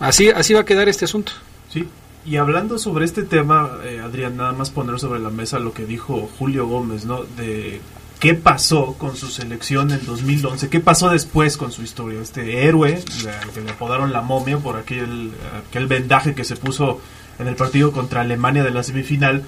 [0.00, 1.30] Así, así va a quedar este asunto.
[1.72, 1.86] Sí.
[2.24, 5.86] Y hablando sobre este tema, eh, Adrián, nada más poner sobre la mesa lo que
[5.86, 7.24] dijo Julio Gómez, ¿no?
[7.36, 7.80] De
[8.20, 12.20] qué pasó con su selección en 2011, qué pasó después con su historia.
[12.20, 15.32] Este héroe, la- que le apodaron la momia por aquel,
[15.68, 17.00] aquel vendaje que se puso
[17.40, 19.42] en el partido contra Alemania de la semifinal.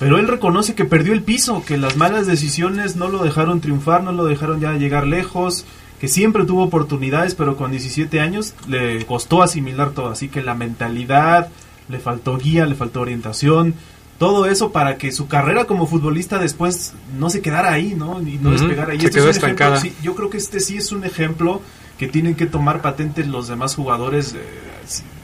[0.00, 4.02] Pero él reconoce que perdió el piso, que las malas decisiones no lo dejaron triunfar,
[4.02, 5.64] no lo dejaron ya llegar lejos,
[6.00, 10.08] que siempre tuvo oportunidades, pero con 17 años le costó asimilar todo.
[10.10, 11.48] Así que la mentalidad,
[11.88, 13.74] le faltó guía, le faltó orientación,
[14.18, 18.20] todo eso para que su carrera como futbolista después no se quedara ahí, ¿no?
[18.22, 18.94] Y no Ujú, despegara.
[18.94, 21.04] Y se este quedó es un ejemplo, sí, yo creo que este sí es un
[21.04, 21.60] ejemplo
[21.98, 24.38] que tienen que tomar patentes los demás jugadores, eh,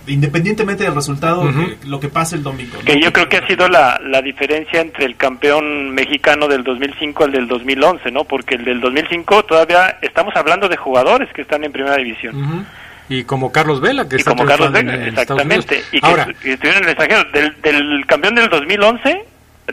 [0.07, 2.77] independientemente del resultado, que- lo que pase el domingo.
[2.79, 2.85] ¿no?
[2.85, 7.25] Que yo creo que ha sido la, la diferencia entre el campeón mexicano del 2005
[7.25, 8.25] al del 2011, ¿no?
[8.25, 12.67] Porque el del 2005 todavía estamos hablando de jugadores que están en primera división.
[13.15, 15.83] Y como Carlos Vela, que y está como Carlos Vega, en- exactamente.
[15.93, 17.25] Y que, Ahora, estuvieron en el extranjero.
[17.33, 19.25] Del, del campeón del 2011,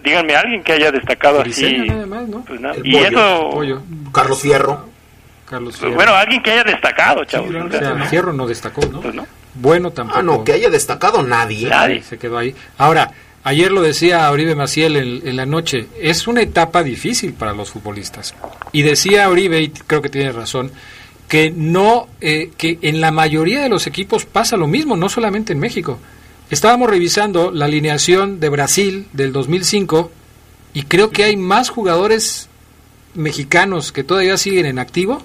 [0.04, 1.90] díganme alguien que haya destacado Briseño así.
[1.92, 2.44] nada más, ¿no?
[2.46, 2.76] Pues nada.
[2.76, 4.86] El y pollo, eso, Pollo, Carlos Fierro.
[5.50, 5.96] Carlos pues, Fierro.
[5.96, 7.50] bueno, alguien que haya destacado, chavos.
[7.50, 8.06] realmente O sea, no.
[8.06, 9.02] Fierro no destacó, ¿no?
[9.02, 9.26] Pues no.
[9.56, 10.20] Bueno tampoco.
[10.20, 11.70] Ah, no, que haya destacado nadie.
[11.70, 12.04] Nadie.
[12.04, 12.54] Se quedó ahí.
[12.78, 13.12] Ahora,
[13.44, 17.72] ayer lo decía Oribe Maciel en, en la noche, es una etapa difícil para los
[17.72, 18.36] futbolistas.
[18.74, 20.72] Y decía Oribe, y creo que tiene razón,
[21.30, 25.54] que no, eh, que en la mayoría de los equipos pasa lo mismo, no solamente
[25.54, 26.00] en México.
[26.50, 30.12] Estábamos revisando la alineación de Brasil del 2005
[30.74, 32.50] y creo que hay más jugadores
[33.14, 35.22] mexicanos que todavía siguen en activo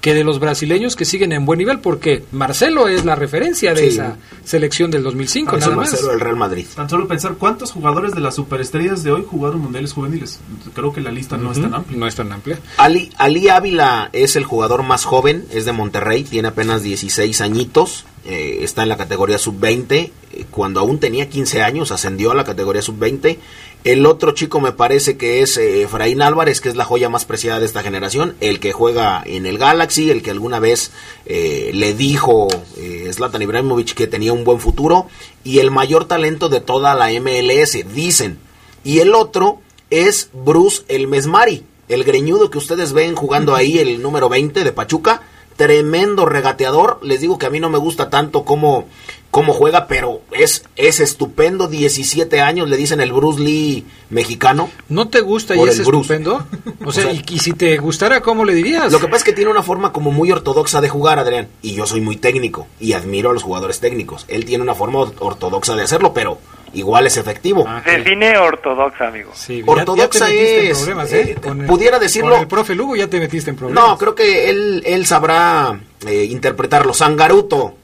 [0.00, 3.80] que de los brasileños que siguen en buen nivel, porque Marcelo es la referencia de
[3.82, 3.88] Sí.
[3.88, 5.90] esa selección del 2005, Eso nada más.
[5.90, 6.66] Marcelo del Real Madrid.
[6.74, 10.40] Tan solo pensar cuántos jugadores de las superestrellas de hoy jugaron mundiales juveniles.
[10.74, 11.98] Creo que la lista no es tan amplia.
[11.98, 12.58] No es tan amplia.
[12.78, 18.06] Ali, Ali Ávila es el jugador más joven, es de Monterrey, tiene apenas 16 añitos,
[18.24, 22.44] eh, está en la categoría sub-20, eh, cuando aún tenía 15 años ascendió a la
[22.44, 23.38] categoría sub-20.
[23.82, 27.24] El otro chico me parece que es eh, Efraín Álvarez, que es la joya más
[27.24, 30.90] preciada de esta generación, el que juega en el Galaxy, el que alguna vez
[31.24, 35.06] eh, le dijo eh, Zlatan Ibrahimovic que tenía un buen futuro,
[35.44, 38.38] y el mayor talento de toda la MLS, dicen.
[38.84, 44.02] Y el otro es Bruce El Mesmari, el greñudo que ustedes ven jugando ahí, el
[44.02, 45.22] número 20 de Pachuca.
[45.56, 47.00] Tremendo regateador.
[47.02, 48.86] Les digo que a mí no me gusta tanto cómo,
[49.30, 51.68] cómo juega, pero es, es estupendo.
[51.68, 54.70] 17 años, le dicen el Bruce Lee mexicano.
[54.88, 56.46] ¿No te gusta y es estupendo?
[56.84, 58.90] O sea, O sea, y, y si te gustara, ¿cómo le dirías?
[58.90, 61.48] Lo que pasa es que tiene una forma como muy ortodoxa de jugar, Adrián.
[61.62, 64.24] Y yo soy muy técnico y admiro a los jugadores técnicos.
[64.28, 66.38] Él tiene una forma or- ortodoxa de hacerlo, pero
[66.72, 67.66] igual es efectivo.
[67.84, 69.30] Define ortodoxa, amigo.
[69.34, 71.20] Sí, Ortodoxa ya, ya te metiste en es, problemas, ¿eh?
[71.20, 73.84] eh, Con el- pudiera decirlo- Con el profe Lugo ya te metiste en problemas.
[73.88, 76.94] No, creo que él, él sabrá eh, interpretarlo.
[76.94, 77.74] Sangaruto.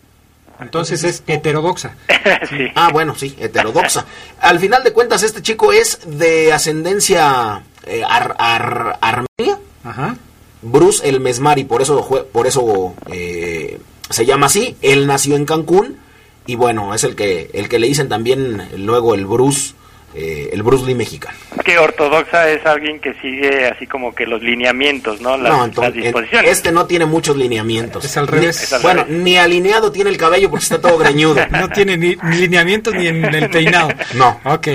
[0.60, 1.94] Entonces es heterodoxa.
[2.74, 4.04] Ah, bueno, sí, heterodoxa.
[4.40, 9.58] Al final de cuentas, este chico es de ascendencia eh, ar- ar- armenia.
[9.84, 10.16] Ajá.
[10.62, 13.78] Bruce el Mesmari, por eso, por eso eh,
[14.10, 14.76] se llama así.
[14.82, 15.98] Él nació en Cancún
[16.46, 19.74] y bueno, es el que, el que le dicen también luego el Bruce,
[20.16, 21.36] eh, el Bruce Lee mexicano.
[21.64, 25.36] Que ortodoxa es alguien que sigue así como que los lineamientos, ¿no?
[25.36, 26.50] Las, No, las entonces, disposiciones.
[26.50, 28.04] este no tiene muchos lineamientos.
[28.04, 28.62] Es al Ni- revés.
[28.62, 29.18] Es al bueno, revés.
[29.22, 31.36] ni alineado tiene el cabello porque está todo greñudo.
[31.50, 33.88] No tiene ni, ni lineamientos ni en el peinado.
[34.14, 34.40] No.
[34.44, 34.68] Ok.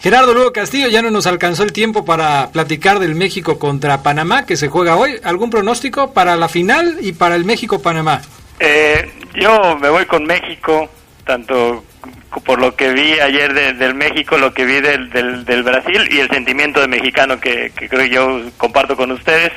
[0.00, 4.46] Gerardo Lugo Castillo, ya no nos alcanzó el tiempo para platicar del México contra Panamá,
[4.46, 5.20] que se juega hoy.
[5.22, 8.22] ¿Algún pronóstico para la final y para el México-Panamá?
[8.60, 10.88] Eh, yo me voy con México,
[11.24, 11.84] tanto
[12.44, 16.08] por lo que vi ayer de- del México, lo que vi del, del, del Brasil
[16.10, 19.52] y el sentimiento de mexicano que, que creo yo comparto con ustedes.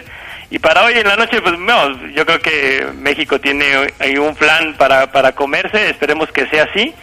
[0.50, 3.66] Y para hoy en la noche, pues no, yo creo que México tiene
[4.00, 6.94] ahí un plan para, para comerse, esperemos que sea así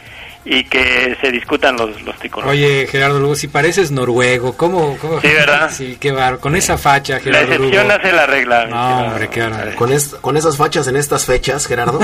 [0.51, 2.53] y que se discutan los, los tricolores.
[2.59, 4.97] Oye, Gerardo Lugo, si pareces noruego, ¿cómo?
[4.99, 5.21] cómo?
[5.21, 5.71] Sí, ¿verdad?
[5.77, 7.65] Sí, qué bar, con esa facha, La Gerardo Lugo.
[7.67, 8.67] excepción hace la regla.
[8.67, 9.75] No, hombre, qué barbaridad.
[9.77, 12.01] Con, est- con esas fachas en estas fechas, Gerardo.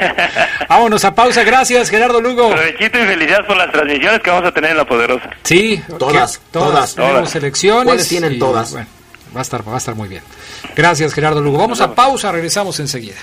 [0.68, 2.50] Vámonos a pausa, gracias, Gerardo Lugo.
[2.50, 5.30] Provechito y felicidades por las transmisiones que vamos a tener en La Poderosa.
[5.42, 6.94] Sí, Todas, todas.
[6.94, 7.36] Tenemos Todas.
[7.36, 7.84] elecciones.
[7.84, 8.72] ¿Cuáles tienen y, todas?
[8.72, 8.86] Bueno,
[9.36, 10.22] va a estar, va a estar muy bien.
[10.74, 11.58] Gracias, Gerardo Lugo.
[11.58, 13.16] Vamos a pausa, regresamos enseguida.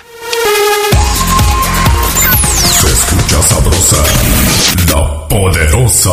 [2.80, 3.96] Se escucha sabrosa,
[4.92, 6.10] la poderosa.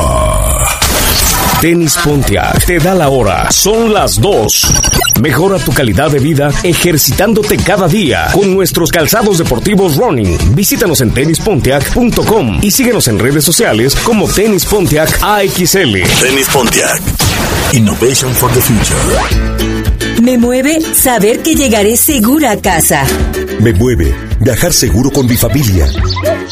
[1.62, 3.52] Tenis Pontiac te da la hora.
[3.52, 4.74] Son las 2.
[5.22, 10.56] Mejora tu calidad de vida ejercitándote cada día con nuestros calzados deportivos running.
[10.56, 16.02] Visítanos en tenispontiac.com y síguenos en redes sociales como Tenis Pontiac AXL.
[16.22, 17.02] Tenis Pontiac.
[17.74, 20.22] Innovation for the future.
[20.22, 23.06] Me mueve saber que llegaré segura a casa.
[23.60, 25.88] Me mueve viajar seguro con mi familia.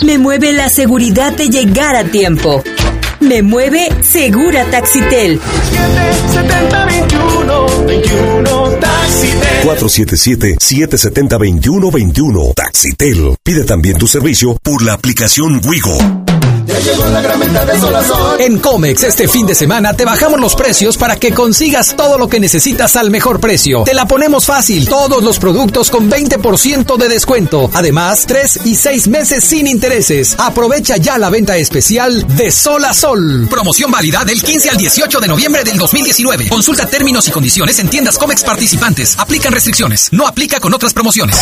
[0.03, 2.63] Me mueve la seguridad de llegar a tiempo.
[3.19, 5.39] Me mueve Segura Taxitel.
[9.63, 12.53] 477-770-2121.
[12.53, 13.35] Taxitel.
[13.43, 15.97] Pide también tu servicio por la aplicación Wigo.
[16.77, 18.39] Ya llegó la gran venta de Sol a Sol.
[18.39, 22.27] En Comex este fin de semana te bajamos los precios para que consigas todo lo
[22.27, 23.83] que necesitas al mejor precio.
[23.83, 27.71] Te la ponemos fácil, todos los productos con 20% de descuento.
[27.73, 30.35] Además, 3 y 6 meses sin intereses.
[30.37, 33.47] Aprovecha ya la venta especial de Sol a Sol.
[33.49, 36.47] Promoción válida del 15 al 18 de noviembre del 2019.
[36.47, 39.17] Consulta términos y condiciones en tiendas Comex participantes.
[39.17, 40.09] Aplican restricciones.
[40.11, 41.37] No aplica con otras promociones.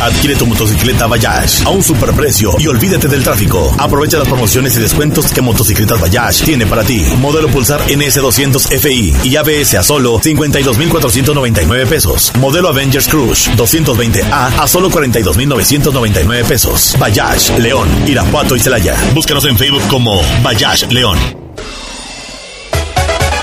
[0.00, 3.74] Adquiere tu motocicleta Bayash a un superprecio y olvídate del tráfico.
[3.78, 7.04] Aprovecha las promociones y descuentos que Motocicletas Bayash tiene para ti.
[7.18, 12.32] Modelo Pulsar NS200 FI y ABS a solo 52,499 pesos.
[12.38, 16.96] Modelo Avengers Cruise 220A a solo 42,999 pesos.
[16.98, 18.96] Bayash, León, Irapuato y Celaya.
[19.14, 21.18] Búscanos en Facebook como Bayash León.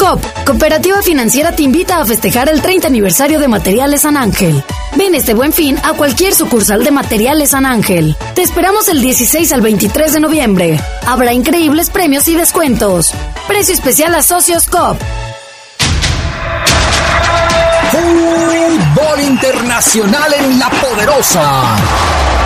[0.07, 4.63] COP, Cooperativa Financiera te invita a festejar el 30 aniversario de Materiales San Ángel.
[4.95, 8.15] Ven este buen fin a cualquier sucursal de Materiales San Ángel.
[8.33, 10.79] Te esperamos el 16 al 23 de noviembre.
[11.05, 13.11] Habrá increíbles premios y descuentos.
[13.49, 14.97] Precio especial a socios COP.
[17.91, 22.36] Fútbol internacional en la poderosa.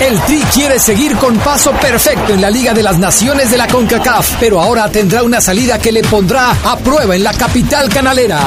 [0.00, 3.66] El Tri quiere seguir con paso perfecto en la Liga de las Naciones de la
[3.66, 8.38] CONCACAF, pero ahora tendrá una salida que le pondrá a prueba en la capital canalera.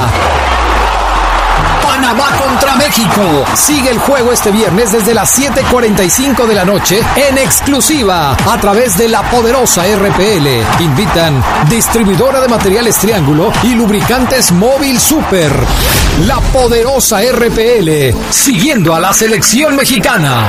[1.82, 3.44] Panamá contra México.
[3.54, 8.96] Sigue el juego este viernes desde las 7:45 de la noche en exclusiva a través
[8.96, 10.82] de la poderosa RPL.
[10.82, 15.52] Invitan distribuidora de materiales Triángulo y lubricantes Móvil Super.
[16.26, 20.48] La poderosa RPL, siguiendo a la selección mexicana.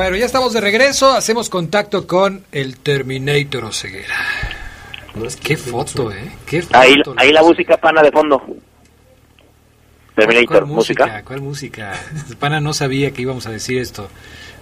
[0.00, 1.12] Bueno, ya estamos de regreso.
[1.12, 4.16] Hacemos contacto con el Terminator Oseguera.
[5.44, 6.32] Qué foto, ¿eh?
[6.46, 6.78] Qué foto.
[6.78, 8.42] Ahí, ahí la música pana de fondo.
[10.16, 11.22] Terminator, ¿Cuál música?
[11.22, 11.92] ¿Cuál música?
[12.38, 14.08] Pana no sabía que íbamos a decir esto.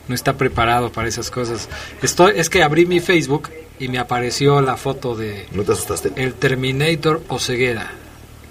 [0.09, 1.68] No está preparado para esas cosas.
[2.03, 6.11] Estoy, es que abrí mi Facebook y me apareció la foto de ¿No te asustaste?
[6.16, 7.93] el Terminator Oseguera.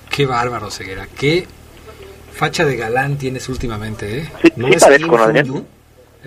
[0.10, 1.06] Qué bárbaro Oseguera.
[1.18, 1.48] Qué
[2.32, 4.32] facha de galán tienes últimamente, ¿eh?
[4.42, 5.77] Sí, ¿No sí es parezco, ¿no?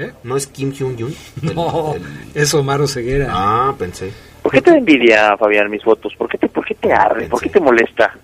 [0.00, 0.12] ¿Eh?
[0.24, 1.14] ¿No es Kim Jong-un?
[1.54, 1.94] No,
[2.34, 3.28] es Omar Oseguera.
[3.30, 4.10] Ah, pensé.
[4.42, 6.14] ¿Por qué te envidia, Fabián, mis fotos?
[6.16, 7.26] ¿Por qué te, por qué te arde?
[7.26, 8.16] ¿Por qué te molesta?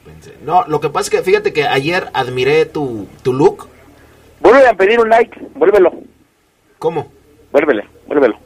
[0.42, 3.68] No, lo que pasa es que fíjate que ayer admiré tu, tu look.
[4.40, 5.92] Vuelve a pedir un like, vuélvelo.
[6.78, 7.12] ¿Cómo?
[7.52, 8.38] Vuélvele, vuélvelo.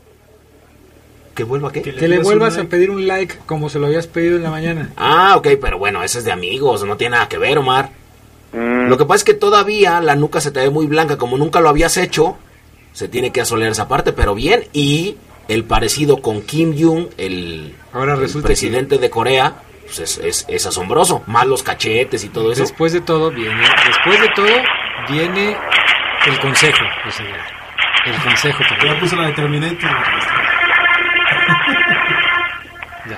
[1.35, 1.83] ¿Que vuelva a qué?
[1.83, 4.91] Que le vuelvas a pedir un like como se lo habías pedido en la mañana.
[4.97, 7.91] Ah, ok, pero bueno, eso es de amigos, no tiene nada que ver, Omar.
[8.53, 11.61] Lo que pasa es que todavía la nuca se te ve muy blanca, como nunca
[11.61, 12.37] lo habías hecho,
[12.93, 15.17] se tiene que asolear esa parte, pero bien, y
[15.49, 20.45] el parecido con Kim Jong, el, Ahora el resulta presidente de Corea, pues es, es,
[20.49, 22.63] es asombroso, más los cachetes y todo eso.
[22.63, 24.47] Después de todo viene, después de todo
[25.11, 25.57] viene
[26.27, 27.47] el consejo, Oseguera.
[28.07, 29.91] El consejo para Ya puso la de Terminator.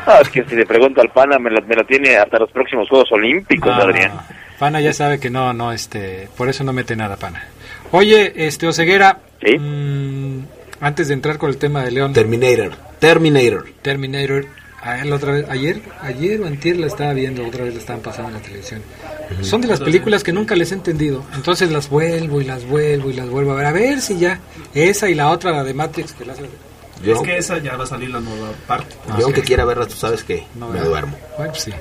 [0.06, 2.50] Ah, es que si le pregunto al pana, me lo, me lo tiene hasta los
[2.50, 4.12] próximos Juegos Olímpicos, Ah, Adrián.
[4.58, 7.44] Pana ya sabe que no, no, este, por eso no mete nada, Pana.
[7.90, 9.18] Oye, este, Oseguera,
[9.58, 10.38] mm,
[10.80, 12.12] antes de entrar con el tema de León.
[12.12, 13.66] Terminator, Terminator.
[13.82, 14.46] Terminator,
[14.80, 18.02] a él otra vez, ayer, ayer o antier la estaba viendo, otra vez la estaban
[18.02, 18.82] pasando en la televisión.
[19.40, 23.10] Son de las películas que nunca les he entendido, entonces las vuelvo y las vuelvo
[23.10, 24.40] y las vuelvo a ver, a ver si ya,
[24.74, 26.42] esa y la otra, la de Matrix, que la hace...
[27.02, 28.94] Yo- Es que esa ya va a salir la nueva parte.
[29.18, 30.84] Yo aunque quiera verla, tú sabes que me ¿verdad?
[30.84, 31.18] duermo.
[31.36, 31.72] Bueno, sí.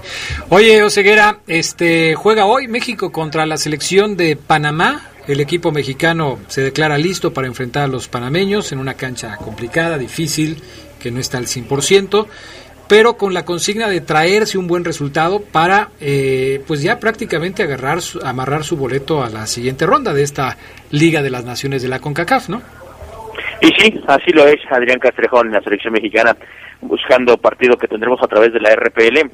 [0.49, 5.09] Oye, Oseguera, este, juega hoy México contra la selección de Panamá.
[5.27, 9.97] El equipo mexicano se declara listo para enfrentar a los panameños en una cancha complicada,
[9.97, 10.57] difícil,
[10.99, 12.27] que no está al 100%,
[12.89, 17.99] pero con la consigna de traerse un buen resultado para, eh, pues ya prácticamente agarrar,
[18.23, 20.57] amarrar su boleto a la siguiente ronda de esta
[20.89, 22.61] Liga de las Naciones de la CONCACAF, ¿no?
[23.61, 26.35] Y sí, así lo es Adrián Castrejón en la selección mexicana,
[26.81, 29.29] buscando partido que tendremos a través de la RPL,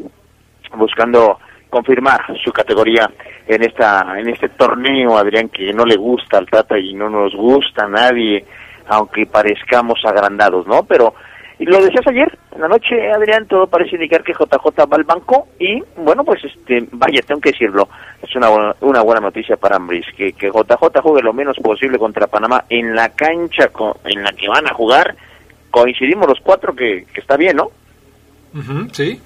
[0.77, 1.39] buscando
[1.69, 3.09] confirmar su categoría
[3.47, 7.33] en esta en este torneo, Adrián, que no le gusta al Tata y no nos
[7.35, 8.45] gusta a nadie,
[8.87, 10.83] aunque parezcamos agrandados, ¿no?
[10.83, 11.13] Pero
[11.59, 15.47] lo decías ayer, en la noche, Adrián, todo parece indicar que JJ va al banco
[15.59, 17.89] y, bueno, pues, este, vaya, tengo que decirlo,
[18.21, 18.49] es una,
[18.81, 22.93] una buena noticia para Ambris, que, que JJ juegue lo menos posible contra Panamá en
[22.95, 25.15] la cancha co- en la que van a jugar.
[25.71, 27.69] Coincidimos los cuatro que, que está bien, ¿no?
[28.93, 29.19] Sí,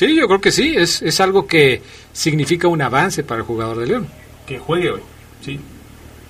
[0.00, 1.82] sí, yo creo que sí, es, es algo que
[2.12, 4.08] significa un avance para el jugador de León.
[4.46, 5.02] Que juegue hoy,
[5.42, 5.60] sí.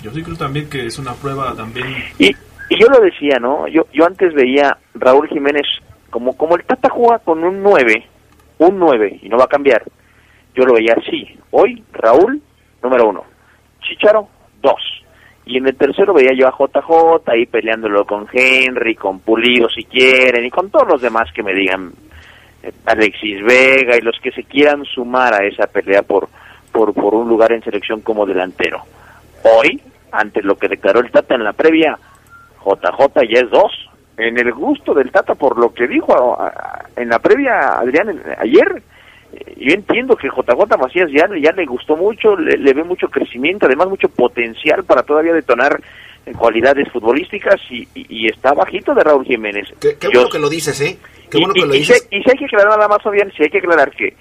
[0.02, 1.86] Yo sí creo también que es una prueba también.
[2.18, 2.30] Y,
[2.68, 3.68] y yo lo decía, ¿no?
[3.68, 5.66] Yo, yo antes veía Raúl Jiménez
[6.10, 8.04] como, como el Tata juega con un 9,
[8.58, 9.84] un 9, y no va a cambiar.
[10.56, 11.38] Yo lo veía así.
[11.52, 12.42] Hoy, Raúl,
[12.82, 13.24] número uno.
[13.82, 14.28] Chicharo,
[14.60, 14.82] dos.
[15.46, 19.84] Y en el tercero veía yo a JJ ahí peleándolo con Henry, con Pulido si
[19.84, 21.92] quieren, y con todos los demás que me digan,
[22.86, 26.28] Alexis Vega y los que se quieran sumar a esa pelea por,
[26.72, 28.82] por, por un lugar en selección como delantero.
[29.42, 29.80] Hoy,
[30.12, 31.98] ante lo que declaró el Tata en la previa,
[32.64, 33.72] JJ ya es dos.
[34.16, 38.20] En el gusto del Tata, por lo que dijo a- a- en la previa, Adrián,
[38.38, 38.82] ayer,
[39.32, 43.64] eh, yo entiendo que JJ Macías ya, ya le gustó mucho, le, ve mucho crecimiento,
[43.64, 45.80] además mucho potencial para todavía detonar
[46.36, 49.68] cualidades futbolísticas y, y- y está bajito de Raúl Jiménez.
[49.80, 50.98] Qué, qué Yo- bueno que lo dices, ¿eh?
[51.30, 52.06] Qué y, bueno que y- lo y dices.
[52.10, 54.14] si, y si hay que aclarar nada más, Fabián, si hay que aclarar que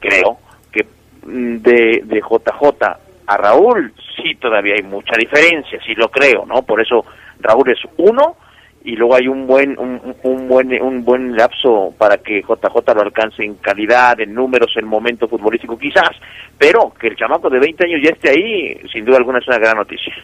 [0.00, 0.38] creo
[0.72, 0.84] que
[1.26, 2.86] mm, de, de JJ
[3.26, 6.62] a Raúl, sí todavía hay mucha diferencia, sí lo creo, ¿no?
[6.62, 7.04] Por eso
[7.40, 8.36] Raúl es uno
[8.82, 13.02] y luego hay un buen un, un buen un buen lapso para que JJ lo
[13.02, 16.10] alcance en calidad, en números, en momento futbolístico quizás,
[16.58, 19.58] pero que el chamaco de 20 años ya esté ahí, sin duda alguna es una
[19.58, 20.14] gran noticia.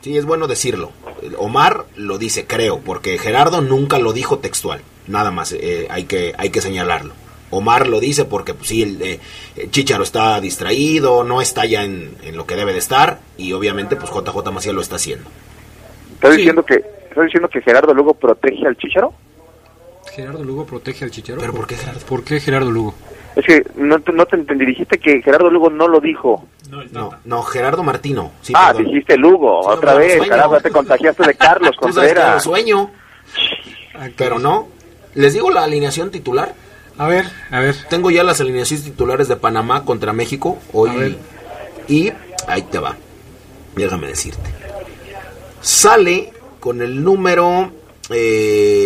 [0.00, 0.92] Sí, es bueno decirlo.
[1.38, 4.80] Omar lo dice, creo, porque Gerardo nunca lo dijo textual.
[5.06, 7.12] Nada más, eh, hay, que, hay que señalarlo.
[7.50, 9.20] Omar lo dice porque, pues sí, el, eh,
[9.56, 13.52] el Chicharo está distraído, no está ya en, en, lo que debe de estar, y
[13.52, 15.28] obviamente, pues JJ Macías lo está haciendo.
[16.14, 16.36] ¿Estás, sí.
[16.38, 19.12] diciendo que, ¿Estás diciendo que Gerardo Lugo protege al Chicharo?
[20.12, 21.40] Gerardo Lugo protege al Chicharo.
[21.40, 22.00] ¿Pero por qué Gerardo?
[22.06, 22.94] ¿Por qué Gerardo Lugo?
[23.36, 26.46] Es que no, no te entendí, dijiste que Gerardo Lugo no lo dijo.
[26.92, 28.32] No, no, Gerardo Martino.
[28.42, 28.92] Sí, ah, perdón.
[28.92, 32.42] dijiste Lugo, sí, otra vez, caramba, te contagiaste de Carlos Contreras.
[32.42, 32.90] sueño.
[34.16, 34.68] Pero no.
[35.14, 36.54] ¿Les digo la alineación titular?
[36.98, 37.76] A ver, a ver.
[37.88, 41.16] Tengo ya las alineaciones titulares de Panamá contra México hoy.
[41.88, 42.12] Y
[42.46, 42.96] ahí te va.
[43.74, 44.50] Déjame decirte.
[45.60, 47.72] Sale con el número...
[48.12, 48.79] Eh,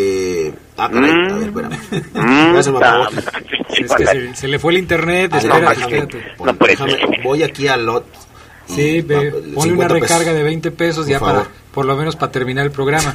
[0.76, 1.30] ah, caray, mm.
[1.30, 1.78] a ver, espérame.
[2.14, 2.62] Mm.
[2.62, 3.84] se.
[3.84, 5.30] Es que se, se, le fue el internet.
[5.32, 8.04] Ah, espera, no, déjame, pon, déjame, voy aquí a lot.
[8.66, 10.34] Sí, ve, ponle una recarga pesos.
[10.34, 11.44] de 20 pesos ya favor.
[11.44, 13.12] para, por lo menos para terminar el programa.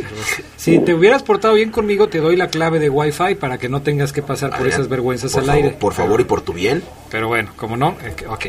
[0.56, 3.82] si te hubieras portado bien conmigo, te doy la clave de Wi-Fi para que no
[3.82, 5.76] tengas que pasar por esas vergüenzas por al favor, aire.
[5.78, 6.82] Por favor y por tu bien.
[7.10, 7.96] Pero bueno, como no,
[8.28, 8.46] ok.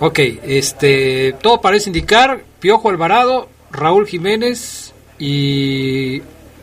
[0.00, 6.20] Ok, este, todo parece indicar Piojo Alvarado, Raúl Jiménez y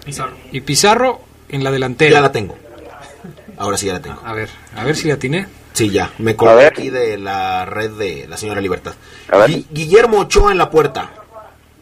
[0.10, 0.36] Pizarro.
[0.52, 2.12] y Pizarro en la delantera.
[2.12, 2.58] Ya la tengo.
[3.58, 4.22] Ahora sí ya la tengo.
[4.24, 5.48] A ver, a ver si la atiné.
[5.74, 6.12] Sí, ya.
[6.18, 8.94] Me colgué aquí de la red de la señora Libertad.
[9.32, 11.12] Gu Guillermo Ochoa en la puerta.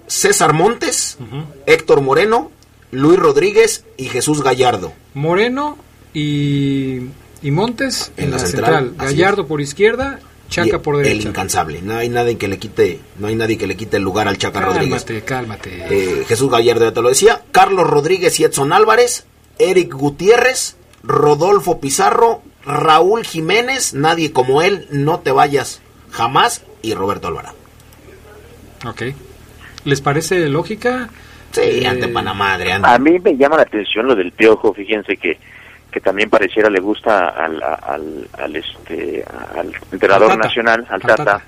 [0.07, 1.45] César Montes, uh -huh.
[1.65, 2.51] Héctor Moreno,
[2.91, 4.93] Luis Rodríguez y Jesús Gallardo.
[5.13, 5.78] Moreno
[6.13, 6.99] y,
[7.41, 8.86] y Montes en, en la, la, central.
[8.88, 9.07] central.
[9.07, 10.19] Gallardo por izquierda,
[10.49, 11.15] Chaca por derecha.
[11.15, 11.81] El incansable.
[11.81, 14.37] No hay nadie que le quite, no hay nadie que le quite el lugar al
[14.37, 15.23] Chaca cálmate, Rodríguez.
[15.23, 17.41] Cálmate, eh, Jesús Gallardo ya te lo decía.
[17.51, 19.25] Carlos Rodríguez y Edson Álvarez.
[19.59, 20.77] Eric Gutiérrez.
[21.03, 22.41] Rodolfo Pizarro.
[22.65, 23.93] Raúl Jiménez.
[23.93, 24.87] Nadie como él.
[24.91, 25.81] No te vayas
[26.11, 26.63] jamás.
[26.81, 27.55] Y Roberto Alvarado.
[28.85, 29.03] Ok.
[29.83, 31.09] ¿Les parece lógica?
[31.51, 32.85] Sí, eh, ante Panamá, Adrián.
[32.85, 34.73] A mí me llama la atención lo del piojo.
[34.73, 35.37] Fíjense que
[35.97, 39.25] que también pareciera le gusta al, al, al este
[39.55, 41.41] al entrenador al nacional, al Tata, Tata,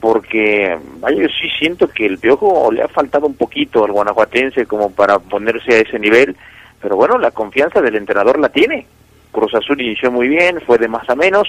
[0.00, 4.66] porque vaya yo sí siento que el piojo le ha faltado un poquito al guanajuatense
[4.66, 6.36] como para ponerse a ese nivel,
[6.82, 8.86] pero bueno, la confianza del entrenador la tiene.
[9.32, 11.48] Cruz Azul inició muy bien, fue de más a menos,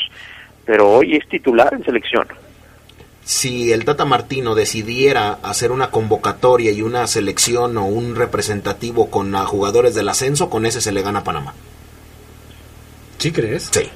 [0.63, 2.27] pero hoy es titular en selección.
[3.25, 9.33] Si el Tata Martino decidiera hacer una convocatoria y una selección o un representativo con
[9.33, 11.53] jugadores del ascenso, con ese se le gana a Panamá.
[13.18, 13.70] ¿Sí crees?
[13.72, 13.89] Sí.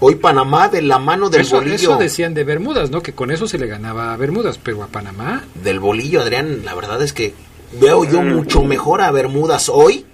[0.00, 1.74] Hoy Panamá de la mano del eso, bolillo.
[1.74, 3.02] Eso decían de Bermudas, ¿no?
[3.02, 5.44] Que con eso se le ganaba a Bermudas, pero a Panamá.
[5.62, 7.34] Del bolillo, Adrián, la verdad es que
[7.80, 10.04] veo yo mucho mejor a Bermudas hoy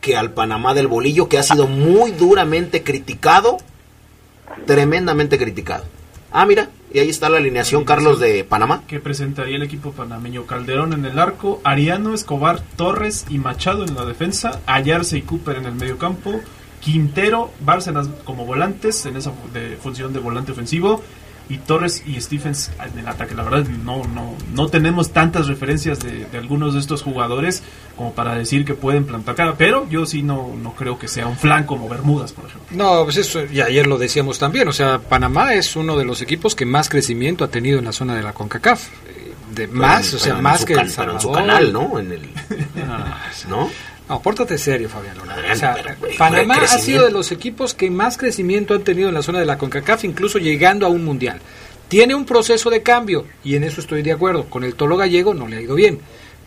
[0.00, 3.58] que al Panamá del bolillo, que ha sido muy duramente criticado,
[4.66, 5.84] tremendamente criticado.
[6.32, 8.82] Ah, mira, y ahí está la alineación, Carlos, de Panamá.
[8.86, 10.46] Que presentaría el equipo panameño.
[10.46, 15.56] Calderón en el arco, Ariano, Escobar, Torres y Machado en la defensa, Ayarse y Cooper
[15.56, 16.40] en el medio campo,
[16.80, 21.02] Quintero, Bárcenas como volantes en esa de función de volante ofensivo
[21.50, 23.34] y Torres y Stephens en el ataque.
[23.34, 27.62] La verdad no no no tenemos tantas referencias de, de, algunos de estos jugadores
[27.96, 31.26] como para decir que pueden plantar cara, pero yo sí no, no creo que sea
[31.26, 32.68] un flan como Bermudas, por ejemplo.
[32.70, 36.22] No, pues eso, y ayer lo decíamos también, o sea, Panamá es uno de los
[36.22, 38.88] equipos que más crecimiento ha tenido en la zona de la CONCACAF.
[39.52, 41.20] De pero más, o sea, más que can, el Salvador.
[41.20, 41.98] Pero en su canal, ¿no?
[41.98, 42.30] En el,
[43.48, 43.68] ¿no?
[44.10, 45.36] No, pórtate serio, Fabián Luna.
[45.52, 45.76] O sea,
[46.18, 49.46] Panamá ha sido de los equipos que más crecimiento han tenido en la zona de
[49.46, 51.40] la CONCACAF, incluso llegando a un mundial.
[51.86, 54.46] Tiene un proceso de cambio, y en eso estoy de acuerdo.
[54.46, 56.00] Con el Tolo Gallego no le ha ido bien.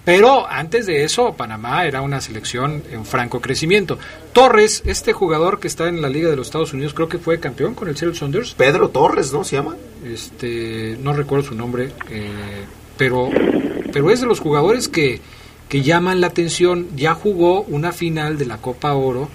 [0.04, 3.98] Pero antes de eso, Panamá era una selección en franco crecimiento.
[4.34, 7.40] Torres, este jugador que está en la Liga de los Estados Unidos, creo que fue
[7.40, 8.56] campeón con el Seattle Saunders.
[8.56, 9.78] Pedro Torres, ¿no se llama?
[10.06, 12.66] Este, no recuerdo su nombre, eh,
[12.98, 13.30] pero,
[13.94, 15.22] pero es de los jugadores que
[15.74, 16.88] que llaman la atención.
[16.96, 19.28] Ya jugó una final de la Copa Oro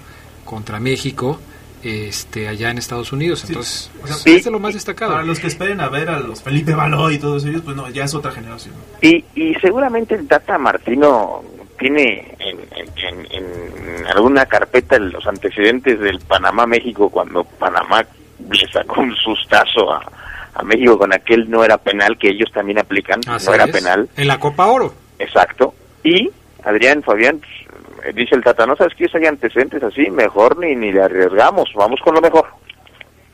[0.45, 1.37] contra México
[1.83, 3.43] este allá en Estados Unidos.
[3.45, 4.35] Entonces, sí, o sea, sí.
[4.35, 5.11] es de lo más destacado.
[5.11, 7.89] Para los que esperen a ver a los Felipe Baló y todos ellos, pues no,
[7.89, 8.73] ya es otra generación.
[9.01, 11.43] Y, y seguramente el Tata Martino
[11.77, 12.57] tiene en,
[12.95, 18.05] en, en, alguna carpeta los antecedentes del Panamá-México cuando Panamá
[18.49, 20.09] le sacó un sustazo a,
[20.53, 23.71] a México con aquel no era penal que ellos también aplican, Así no era es.
[23.71, 24.07] penal.
[24.15, 24.93] En la Copa Oro.
[25.19, 25.73] Exacto.
[26.09, 26.31] Y
[26.63, 30.91] Adrián, Fabián, pues, dice el Tata, no sabes que hay antecedentes así, mejor ni, ni
[30.91, 32.47] le arriesgamos, vamos con lo mejor.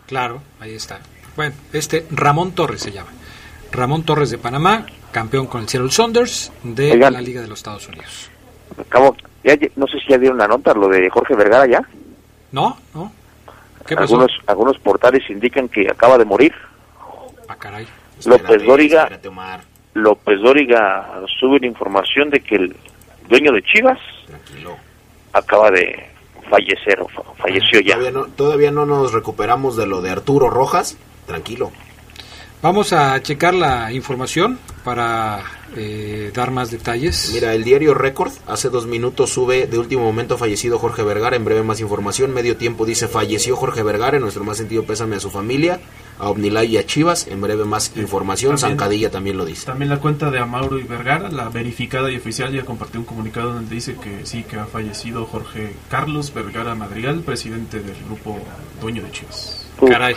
[0.07, 0.99] Claro, ahí está.
[1.35, 3.11] Bueno, este Ramón Torres se llama.
[3.71, 7.13] Ramón Torres de Panamá, campeón con el Seattle Saunders de Oigan.
[7.13, 8.29] la Liga de los Estados Unidos.
[8.77, 11.81] Acabo, ya, no sé si ya dieron la nota, lo de Jorge Vergara ya.
[12.51, 12.77] ¿No?
[12.93, 13.11] ¿No?
[13.85, 14.15] ¿Qué pasó?
[14.15, 16.53] Algunos, algunos portales indican que acaba de morir.
[17.47, 17.87] Ah, caray.
[18.25, 19.61] López Dóriga, Espérate, Omar.
[19.95, 22.75] López Dóriga sube la información de que el
[23.27, 23.97] dueño de Chivas
[25.33, 26.05] acaba de
[26.49, 27.95] fallecer o fa- falleció ya.
[27.95, 30.97] Todavía no, todavía no nos recuperamos de lo de Arturo Rojas.
[31.25, 31.71] Tranquilo.
[32.65, 35.43] Vamos a checar la información para
[35.75, 37.29] eh, dar más detalles.
[37.31, 41.35] Mira, el diario Record hace dos minutos sube de último momento fallecido Jorge Vergara.
[41.35, 42.33] En breve más información.
[42.33, 44.17] Medio tiempo dice falleció Jorge Vergara.
[44.17, 45.79] En nuestro más sentido pésame a su familia,
[46.17, 47.27] a Omnilay y a Chivas.
[47.27, 48.55] En breve más información.
[48.55, 49.67] También- Zancadilla también lo dice.
[49.67, 53.53] También la cuenta de Amauro y Vergara, la verificada y oficial, ya compartió un comunicado
[53.53, 58.39] donde dice que sí, que ha fallecido Jorge Carlos Vergara Madrigal, presidente del grupo
[58.81, 59.64] dueño de Chivas.
[59.79, 60.15] Caray.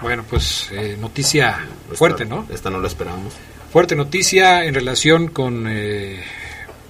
[0.00, 2.46] Bueno, pues eh, noticia fuerte, ¿no?
[2.50, 3.34] Esta no la esperábamos.
[3.70, 6.22] Fuerte noticia en relación con eh,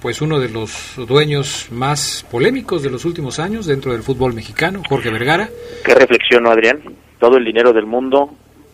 [0.01, 4.81] pues uno de los dueños más polémicos de los últimos años dentro del fútbol mexicano,
[4.87, 5.49] Jorge Vergara.
[5.83, 6.81] ¿Qué reflexión, no, Adrián?
[7.19, 8.29] Todo el dinero del mundo,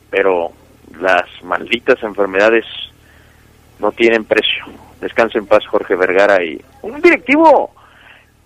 [0.09, 0.51] pero
[0.99, 2.65] las malditas enfermedades
[3.79, 4.65] no tienen precio.
[4.99, 6.43] Descansa en paz, Jorge Vergara.
[6.43, 7.71] Y un directivo,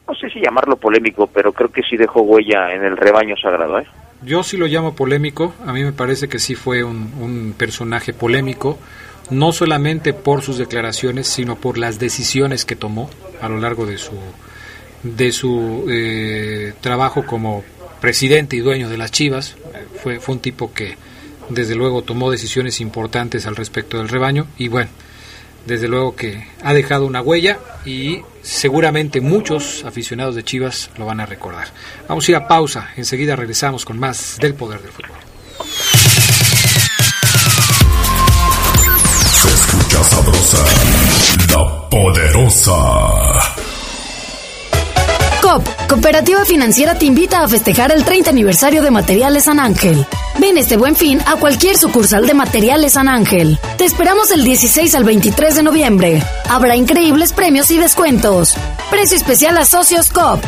[0.08, 3.80] no sé si llamarlo polémico, pero creo que sí dejó huella en el rebaño sagrado,
[3.80, 3.88] ¿eh?
[4.24, 8.14] Yo sí lo llamo polémico, a mí me parece que sí fue un, un personaje
[8.14, 8.80] polémico,
[9.30, 13.10] no solamente por sus declaraciones, sino por las decisiones que tomó
[13.42, 14.14] a lo largo de su,
[15.04, 17.64] de su eh, trabajo como
[18.02, 19.56] presidente y dueño de las Chivas.
[20.02, 20.98] Fue, fue un tipo que
[21.50, 24.90] desde luego tomó decisiones importantes al respecto del rebaño y bueno,
[25.66, 31.20] desde luego que ha dejado una huella y seguramente muchos aficionados de Chivas lo van
[31.20, 31.68] a recordar.
[32.08, 35.18] Vamos a ir a pausa, enseguida regresamos con más del poder del fútbol.
[39.32, 40.66] Se escucha sabrosa,
[41.52, 43.56] la poderosa.
[45.42, 50.06] COP, Cooperativa Financiera te invita a festejar el 30 aniversario de Materiales San Ángel.
[50.40, 53.58] Ven este buen fin a cualquier sucursal de Materiales San Ángel.
[53.78, 56.24] Te esperamos el 16 al 23 de noviembre.
[56.50, 58.56] Habrá increíbles premios y descuentos.
[58.90, 60.44] Precio especial a socios COP.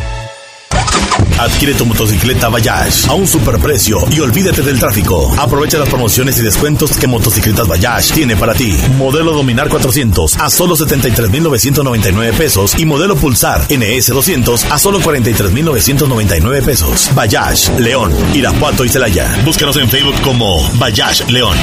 [1.39, 5.31] Adquiere tu motocicleta Bayash a un superprecio y olvídate del tráfico.
[5.37, 8.75] Aprovecha las promociones y descuentos que Motocicletas Bayash tiene para ti.
[8.97, 16.61] Modelo Dominar 400 a solo 73,999 pesos y modelo Pulsar NS 200 a solo 43,999
[16.63, 17.11] pesos.
[17.13, 19.39] Bayash, León, Irapuato y Celaya.
[19.45, 21.55] Búscanos en Facebook como Bayash León.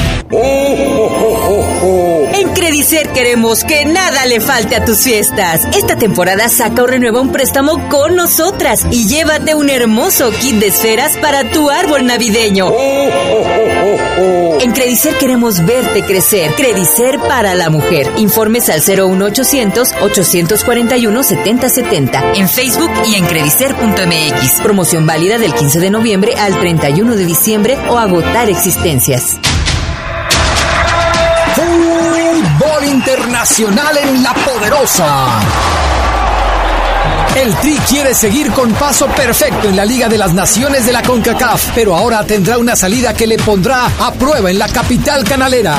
[2.33, 5.67] En Credicer queremos que nada le falte a tus fiestas.
[5.75, 10.67] Esta temporada saca o renueva un préstamo con nosotras y llévate un hermoso kit de
[10.67, 12.71] esferas para tu árbol navideño.
[14.59, 16.53] En Credicer queremos verte crecer.
[16.55, 18.11] Credicer para la mujer.
[18.17, 24.61] Informes al 01800 841 7070 en Facebook y en credicer.mx.
[24.61, 29.37] Promoción válida del 15 de noviembre al 31 de diciembre o agotar existencias.
[31.55, 35.94] Fútbol internacional en la poderosa.
[37.35, 41.01] El Tri quiere seguir con paso perfecto en la Liga de las Naciones de la
[41.01, 45.75] CONCACAF, pero ahora tendrá una salida que le pondrá a prueba en la capital canalera.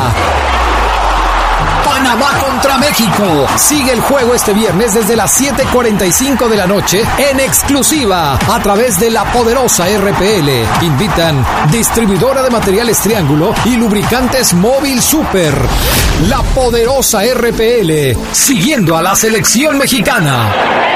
[1.82, 3.46] Panamá contra México.
[3.56, 9.00] Sigue el juego este viernes desde las 7:45 de la noche en exclusiva a través
[9.00, 10.50] de la poderosa RPL.
[10.82, 15.54] Invitan distribuidora de materiales Triángulo y lubricantes Móvil Super.
[16.28, 20.95] La poderosa RPL, siguiendo a la selección mexicana.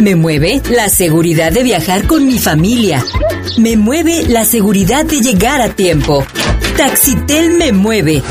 [0.00, 3.04] Me mueve la seguridad de viajar con mi familia.
[3.58, 6.24] Me mueve la seguridad de llegar a tiempo.
[6.76, 8.22] Taxitel me mueve.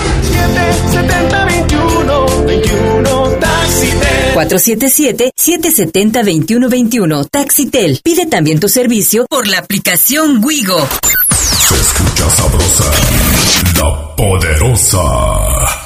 [4.34, 7.30] 477-770-2121.
[7.30, 8.00] Taxitel.
[8.04, 10.88] Pide también tu servicio por la aplicación Wigo.
[11.68, 12.92] Se escucha sabrosa,
[13.76, 15.79] la poderosa.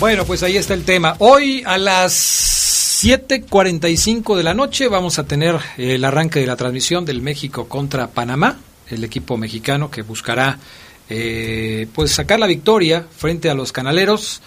[0.00, 1.16] Bueno, pues ahí está el tema.
[1.18, 7.04] Hoy a las 7.45 de la noche vamos a tener el arranque de la transmisión
[7.04, 10.58] del México contra Panamá, el equipo mexicano que buscará
[11.10, 14.40] eh, pues sacar la victoria frente a los canaleros.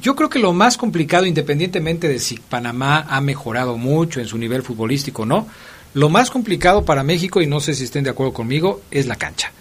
[0.00, 4.38] Yo creo que lo más complicado, independientemente de si Panamá ha mejorado mucho en su
[4.38, 5.46] nivel futbolístico o no,
[5.92, 9.16] lo más complicado para México, y no sé si estén de acuerdo conmigo, es la
[9.16, 9.52] cancha.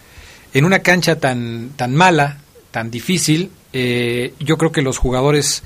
[0.54, 2.38] En una cancha tan, tan mala,
[2.72, 5.62] tan difícil, eh, yo creo que los jugadores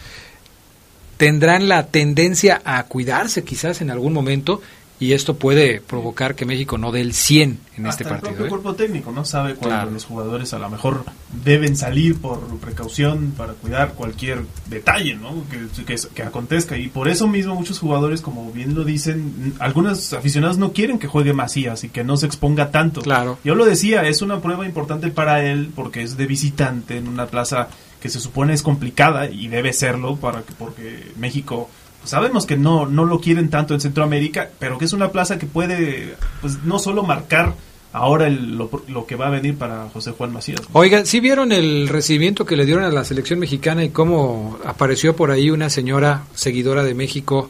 [1.18, 4.62] tendrán la tendencia a cuidarse quizás en algún momento
[4.99, 8.32] y esto puede provocar que México no dé el 100 en Hasta este partido.
[8.32, 8.49] El propio ¿eh?
[8.49, 9.91] cuerpo técnico no sabe cuándo Claro.
[9.91, 11.05] los jugadores a lo mejor
[11.45, 15.43] deben salir por precaución para cuidar cualquier detalle ¿no?
[15.49, 16.78] que, que, que acontezca.
[16.78, 21.07] Y por eso mismo muchos jugadores, como bien lo dicen, algunos aficionados no quieren que
[21.07, 23.01] juegue Macías y que no se exponga tanto.
[23.01, 23.38] Claro.
[23.45, 27.28] Yo lo decía, es una prueba importante para él porque es de visitante en una
[27.28, 27.70] plaza
[28.02, 31.70] que se supone es complicada y debe serlo para que, porque México
[32.00, 35.38] pues, sabemos que no no lo quieren tanto en Centroamérica, pero que es una plaza
[35.38, 37.54] que puede pues no solo marcar
[37.91, 40.62] ahora el- lo, lo que va a venir para José Juan Macías.
[40.74, 45.16] Oigan, ¿sí vieron el recibimiento que le dieron a la selección mexicana y cómo apareció
[45.16, 47.50] por ahí una señora seguidora de México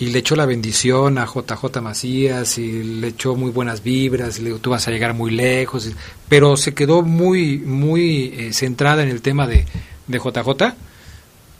[0.00, 4.42] y le echó la bendición a JJ Macías y le echó muy buenas vibras y
[4.42, 5.88] le dijo, tú vas a llegar muy lejos,
[6.28, 9.66] pero se quedó muy, muy eh, centrada en el tema de,
[10.08, 10.74] de JJ,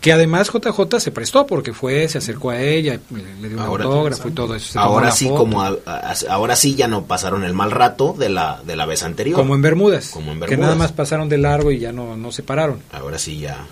[0.01, 4.28] que además JJ se prestó porque fue, se acercó a ella, le, dio un autógrafo
[4.28, 4.80] y todo eso.
[4.80, 5.36] Ahora sí, foto.
[5.41, 8.86] como a- a- ahora sí ya no pasaron el mal rato de la, de la
[8.86, 9.36] vez anterior.
[9.36, 10.61] Como en Bermudas, Como en que Bermudas.
[10.70, 12.80] nada más pasaron de largo y ya no, no se pararon.
[12.93, 13.66] Ahora sí ya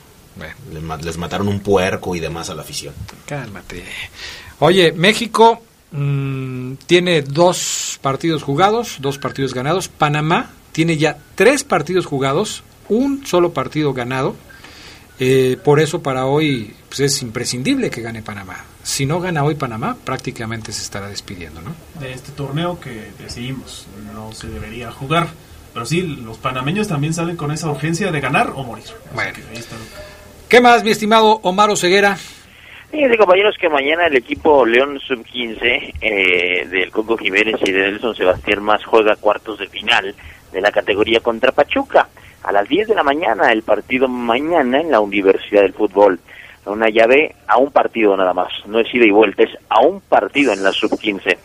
[1.02, 2.92] les mataron un puerco y demás a la afición.
[3.26, 3.82] Cálmate.
[4.60, 9.88] Oye, México mm, tiene dos partidos jugados, dos partidos ganados.
[9.88, 14.34] Panamá tiene ya tres partidos jugados, un solo partido ganado.
[15.20, 18.64] Eh, por eso para hoy pues, es imprescindible que gane Panamá.
[18.82, 21.74] Si no gana hoy Panamá, prácticamente se estará despidiendo, ¿no?
[22.00, 25.28] de este torneo que decidimos no se debería jugar.
[25.74, 28.86] Pero sí, los panameños también salen con esa urgencia de ganar o morir.
[29.14, 29.30] Bueno.
[29.32, 29.76] Así que ahí está.
[30.48, 32.18] ¿Qué más, mi estimado Omar Ceguera?
[32.90, 38.14] Fíjense compañeros que mañana el equipo León Sub-15 eh, del Coco Jiménez y de Nelson
[38.14, 40.14] Sebastián Más juega cuartos de final
[40.52, 42.08] de la categoría contra Pachuca.
[42.44, 46.18] A las 10 de la mañana el partido mañana en la Universidad del Fútbol.
[46.64, 50.00] Una llave a un partido nada más, no es ida y vuelta, es a un
[50.00, 51.36] partido en la Sub-15.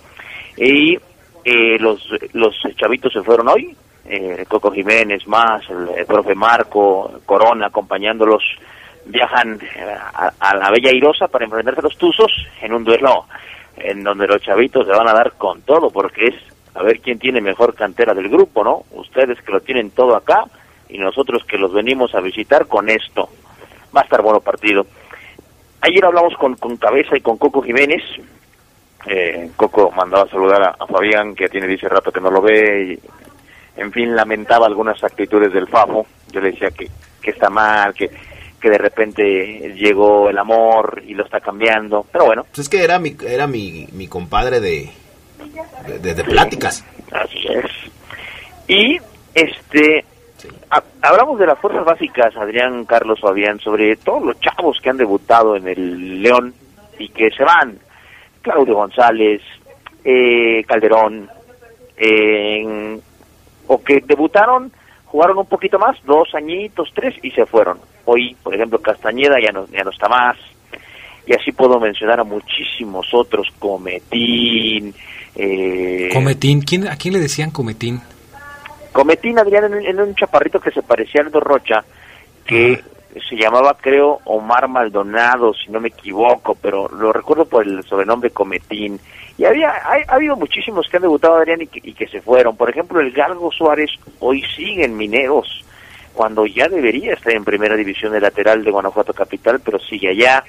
[0.57, 0.97] Y
[1.43, 3.75] eh, los, los chavitos se fueron hoy,
[4.05, 8.43] eh, Coco Jiménez más, el, el profe Marco, Corona acompañándolos
[9.06, 12.32] viajan eh, a, a la Bella Irosa para enfrentarse a los Tuzos
[12.62, 13.26] en un duelo
[13.78, 16.36] en donde los chavitos se van a dar con todo, porque es
[16.76, 18.84] a ver quién tiene mejor cantera del grupo, ¿no?
[18.91, 20.45] Ustedes que lo tienen todo acá
[20.89, 23.30] y nosotros que los venimos a visitar con esto.
[23.95, 24.86] Va a estar bueno partido.
[25.82, 28.01] Ayer hablamos con, Cabeza y con Coco Jiménez.
[29.06, 32.93] Eh, Coco mandaba saludar a, a Fabián, que tiene dice rato que no lo ve,
[32.93, 36.06] y en fin, lamentaba algunas actitudes del Fafo.
[36.32, 36.88] Yo le decía que,
[37.22, 38.10] que está mal, que,
[38.64, 42.05] que de repente llegó el amor y lo está cambiando.
[42.09, 44.89] Pero bueno, Pues es que era mi, era mi, mi compadre de,
[45.86, 46.86] de, de- de pláticas.
[47.11, 47.66] Así es.
[48.70, 48.97] Y
[49.36, 50.05] este
[50.70, 54.97] ha- hablamos de las fuerzas básicas, Adrián, Carlos, Fabián, sobre todos los chavos que han
[54.97, 56.53] debutado en el León
[56.97, 57.78] y que se van.
[58.41, 59.41] Claudio González,
[60.05, 61.30] eh, Calderón,
[61.97, 62.97] eh,
[63.68, 64.72] o que debutaron,
[65.05, 67.78] jugaron un poquito más, dos añitos, tres, y se fueron.
[68.06, 70.38] Hoy, por ejemplo, Castañeda ya no, ya no está más.
[71.26, 74.93] Y así puedo mencionar a muchísimos otros, Cometín,
[75.36, 78.01] eh, Cometín, ¿quién, ¿a quién le decían Cometín?
[78.91, 81.84] Cometín, Adrián, en, un- en un chaparrito que se parecía a Aldo Rocha,
[82.45, 82.82] que
[83.30, 88.32] se llamaba, creo, Omar Maldonado, si no me equivoco, pero lo recuerdo por el sobrenombre
[88.32, 88.99] Cometín.
[89.38, 92.22] Y había, hay- ha habido muchísimos que han debutado, Adrián, y que, y que se
[92.22, 92.56] fueron.
[92.58, 93.89] Por ejemplo, el Galgo Suárez
[94.20, 95.64] hoy sigue en Mineros,
[96.14, 100.43] cuando ya debería estar en primera división de lateral de Guanajuato Capital, pero sigue allá.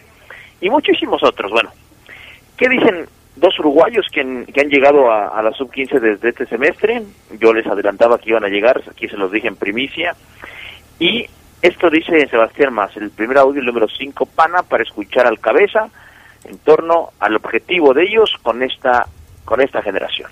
[0.61, 1.71] Y muchísimos otros, bueno.
[2.57, 3.07] ¿Qué dicen
[3.37, 7.03] dos uruguayos que han, llegado a, a la sub-15 desde este semestre?
[7.41, 10.15] Yo les adelantaba que iban a llegar, aquí se los dije en primicia.
[10.99, 11.27] Y
[11.62, 15.89] esto dice Sebastián Más, el primer audio, el número 5, pana, para escuchar al cabeza
[16.45, 19.07] en torno al objetivo de ellos con esta,
[19.45, 20.31] con esta generación.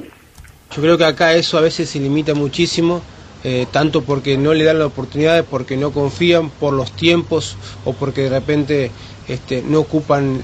[0.70, 3.02] Yo creo que acá eso a veces se limita muchísimo,
[3.44, 7.92] eh, tanto porque no le dan la oportunidad, porque no confían por los tiempos o
[7.92, 8.90] porque de repente
[9.26, 10.40] este, no ocupan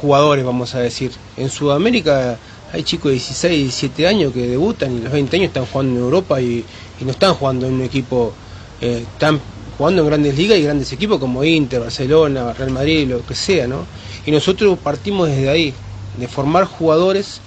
[0.00, 1.10] jugadores, vamos a decir.
[1.36, 2.38] En Sudamérica
[2.72, 6.04] hay chicos de 16, 17 años que debutan y los 20 años están jugando en
[6.04, 6.64] Europa y,
[7.00, 8.32] no están jugando en un equipo,
[8.80, 9.40] eh, están
[9.76, 13.66] jugando en grandes ligas y grandes equipos como Inter, Barcelona, Real Madrid, lo que sea,
[13.66, 13.86] ¿no?
[14.24, 15.74] Y nosotros partimos desde ahí.
[16.16, 17.42] de formar jugadores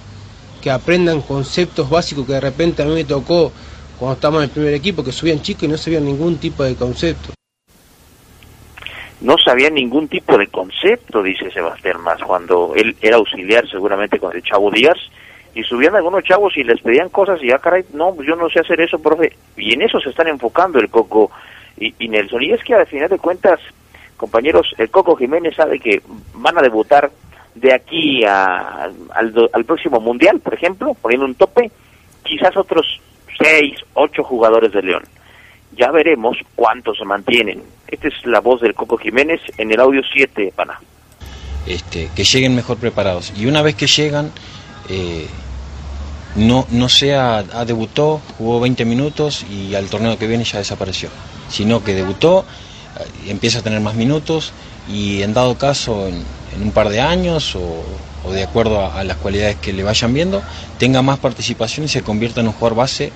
[0.60, 3.50] que aprendan conceptos básicos que de repente a mí me tocó
[4.00, 6.74] cuando estábamos en el primer equipo, que subían chicos y no sabían ningún tipo de
[6.74, 7.34] concepto.
[9.20, 14.34] No sabía ningún tipo de concepto, dice Sebastián Más, cuando él era auxiliar seguramente con
[14.34, 14.96] el Chavo Díaz,
[15.54, 18.60] y subían algunos chavos y les pedían cosas y ya, caray, no, yo no sé
[18.60, 19.36] hacer eso, profe.
[19.58, 21.30] Y en eso se están enfocando el Coco
[21.76, 22.42] y, y Nelson.
[22.42, 23.60] Y es que al final de cuentas,
[24.16, 26.00] compañeros, el Coco Jiménez sabe que
[26.34, 27.10] van a debutar
[27.54, 31.70] de aquí a, al, al próximo Mundial, por ejemplo, poniendo un tope,
[32.22, 33.00] quizás otros
[33.38, 35.02] seis, ocho jugadores de León.
[35.76, 37.62] Ya veremos cuántos se mantienen.
[37.88, 40.80] Esta es la voz del Coco Jiménez en el audio 7, pana.
[41.66, 43.32] este, que lleguen mejor preparados.
[43.36, 44.30] Y una vez que llegan,
[44.88, 45.26] eh,
[46.36, 51.08] no, no sea, ah, debutó, jugó 20 minutos y al torneo que viene ya desapareció,
[51.48, 52.44] sino que debutó,
[52.98, 54.52] eh, empieza a tener más minutos
[54.88, 56.24] y en dado caso, en,
[56.54, 57.84] en un par de años o,
[58.24, 60.42] o de acuerdo a, a las cualidades que le vayan viendo,
[60.78, 63.12] tenga más participación y se convierta en un jugador base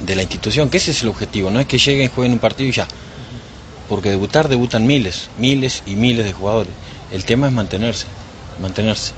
[0.00, 2.68] de la institución, que ese es el objetivo, no es que lleguen, jueguen un partido
[2.68, 2.86] y ya,
[3.88, 6.72] porque debutar debutan miles, miles y miles de jugadores.
[7.12, 8.06] El tema es mantenerse,
[8.60, 9.12] mantenerse.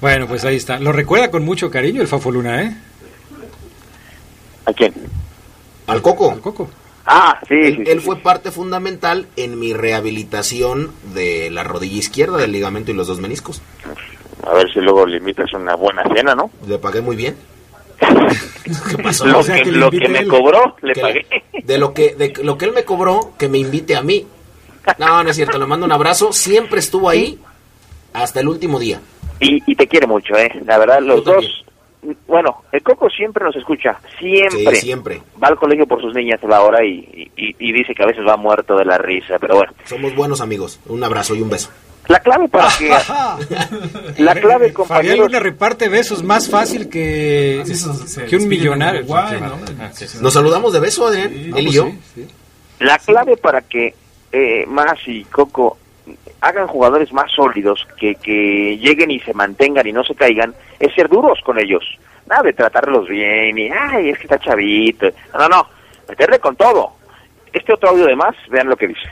[0.00, 0.78] Bueno, pues ahí está.
[0.78, 2.76] Lo recuerda con mucho cariño el Fafo Luna, ¿eh?
[4.64, 4.94] ¿A quién?
[5.88, 6.30] ¿Al Coco?
[6.30, 6.70] Al Coco.
[7.10, 7.54] Ah, sí.
[7.54, 8.04] Él, sí, él sí.
[8.04, 13.18] fue parte fundamental en mi rehabilitación de la rodilla izquierda, del ligamento y los dos
[13.18, 13.62] meniscos.
[14.46, 16.50] A ver si luego le invitas una buena cena, ¿no?
[16.66, 17.34] Le pagué muy bien.
[18.90, 19.26] ¿Qué pasó?
[19.26, 20.28] Lo O sea, que, lo que me él.
[20.28, 21.26] cobró, le pagué.
[21.64, 24.26] De lo que de lo que él me cobró, que me invite a mí.
[24.98, 26.32] No, no es cierto, le mando un abrazo.
[26.32, 27.38] Siempre estuvo ahí
[28.12, 29.00] hasta el último día.
[29.40, 30.50] Y, y te quiere mucho, ¿eh?
[30.64, 31.64] La verdad, los dos...
[32.26, 34.76] Bueno, el Coco siempre nos escucha, siempre.
[34.76, 35.22] Sí, siempre.
[35.42, 38.06] Va al colegio por sus niñas a la hora y, y, y dice que a
[38.06, 39.72] veces va muerto de la risa, pero bueno.
[39.84, 40.80] Somos buenos amigos.
[40.86, 41.70] Un abrazo y un beso.
[42.08, 42.88] La clave para que...
[44.22, 45.18] la clave, Fabián compañeros...
[45.26, 47.62] Luna reparte besos más fácil que,
[48.28, 49.04] que un millonario.
[50.22, 51.32] Nos saludamos de beso, Adrián.
[51.32, 51.90] él y yo.
[52.80, 53.94] La clave para que
[54.32, 55.76] eh, Más y Coco
[56.40, 60.94] hagan jugadores más sólidos, que, que lleguen y se mantengan y no se caigan, es
[60.94, 61.84] ser duros con ellos.
[62.26, 65.08] Nada de tratarlos bien y, ay, es que está chavito.
[65.36, 65.66] No, no,
[66.08, 66.92] meterle con todo.
[67.52, 69.08] Este otro audio de Más, vean lo que dice.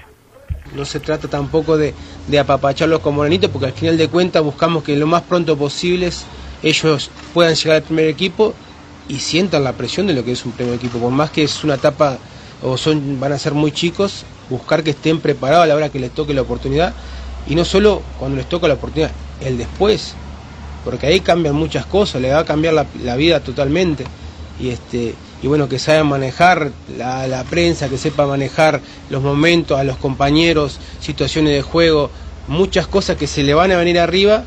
[0.75, 1.95] No se trata tampoco de,
[2.27, 6.11] de apapacharlos como granitos, porque al final de cuentas buscamos que lo más pronto posible
[6.63, 8.53] ellos puedan llegar al primer equipo
[9.09, 10.99] y sientan la presión de lo que es un primer equipo.
[10.99, 12.19] Por más que es una etapa
[12.63, 15.99] o son van a ser muy chicos, buscar que estén preparados a la hora que
[15.99, 16.95] les toque la oportunidad
[17.49, 20.15] y no solo cuando les toca la oportunidad, el después,
[20.85, 24.05] porque ahí cambian muchas cosas, le va a cambiar la, vida totalmente.
[24.61, 28.81] Y este y bueno que saben manejar la, la prensa, que sepa manejar
[29.11, 32.11] los momentos, a los compañeros, situaciones de juego,
[32.49, 34.45] muchas cosas que se le van a venir arriba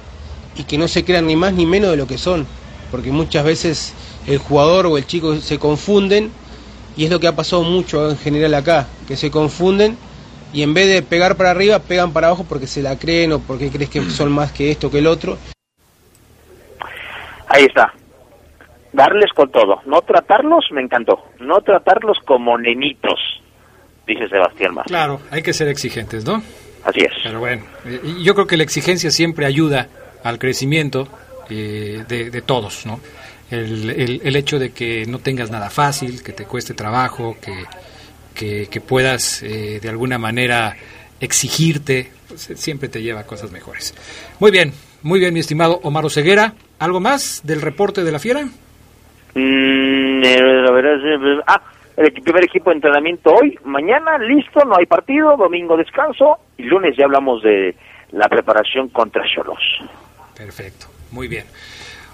[0.58, 2.48] y que no se crean ni más ni menos de lo que son,
[2.90, 3.94] porque muchas veces
[4.28, 6.32] el jugador o el chico se confunden
[6.98, 9.98] y es lo que ha pasado mucho en general acá, que se confunden
[10.54, 13.40] y en vez de pegar para arriba pegan para abajo porque se la creen o
[13.40, 15.38] porque crees que son más que esto que el otro.
[17.48, 17.94] Ahí está.
[18.94, 19.82] Darles con todo.
[19.86, 21.24] No tratarlos, me encantó.
[21.40, 23.20] No tratarlos como nenitos,
[24.08, 24.86] dice Sebastián Más.
[24.88, 26.42] Claro, hay que ser exigentes, ¿no?
[26.84, 27.12] Así es.
[27.24, 27.64] Pero bueno,
[28.04, 29.88] y yo creo que la exigencia siempre ayuda
[30.24, 31.08] al crecimiento
[31.50, 33.00] eh, de, de todos, ¿no?
[33.52, 37.66] El, el- el hecho de que no tengas nada fácil, que te cueste trabajo, que,
[38.34, 40.76] que, que puedas eh, de alguna manera
[41.20, 43.94] exigirte, pues, eh, siempre te lleva a cosas mejores.
[44.40, 46.54] Muy bien, muy bien, mi estimado Omar Ceguera.
[46.80, 48.46] ¿Algo más del reporte de la fiera?
[49.36, 51.62] Mm, eh, la verdad es, ah,
[51.98, 56.96] el primer equipo de entrenamiento hoy, mañana listo, no hay partido, domingo descanso y lunes
[56.98, 57.76] ya hablamos de
[58.12, 59.60] la preparación contra Cholos.
[60.36, 61.46] Perfecto, muy bien.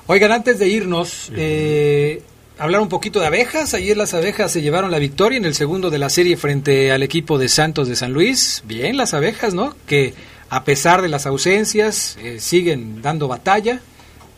[0.08, 2.22] Oigan, antes de irnos, eh,
[2.58, 3.74] hablar un poquito de abejas.
[3.74, 7.04] Ayer las abejas se llevaron la victoria en el segundo de la serie frente al
[7.04, 8.64] equipo de Santos de San Luis.
[8.66, 9.76] Bien, las abejas, ¿no?
[9.86, 10.14] Que
[10.50, 13.82] a pesar de las ausencias, eh, siguen dando batalla.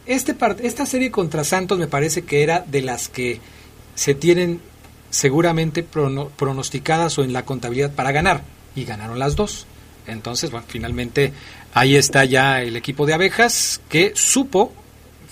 [0.06, 3.42] Este esta serie contra Santos me parece que era de las que
[3.96, 4.62] se tienen
[5.10, 8.44] seguramente prono- pronosticadas o en la contabilidad para ganar.
[8.76, 9.66] Y ganaron las dos.
[10.06, 11.34] Entonces, bueno, finalmente
[11.74, 14.72] ahí está ya el equipo de abejas que supo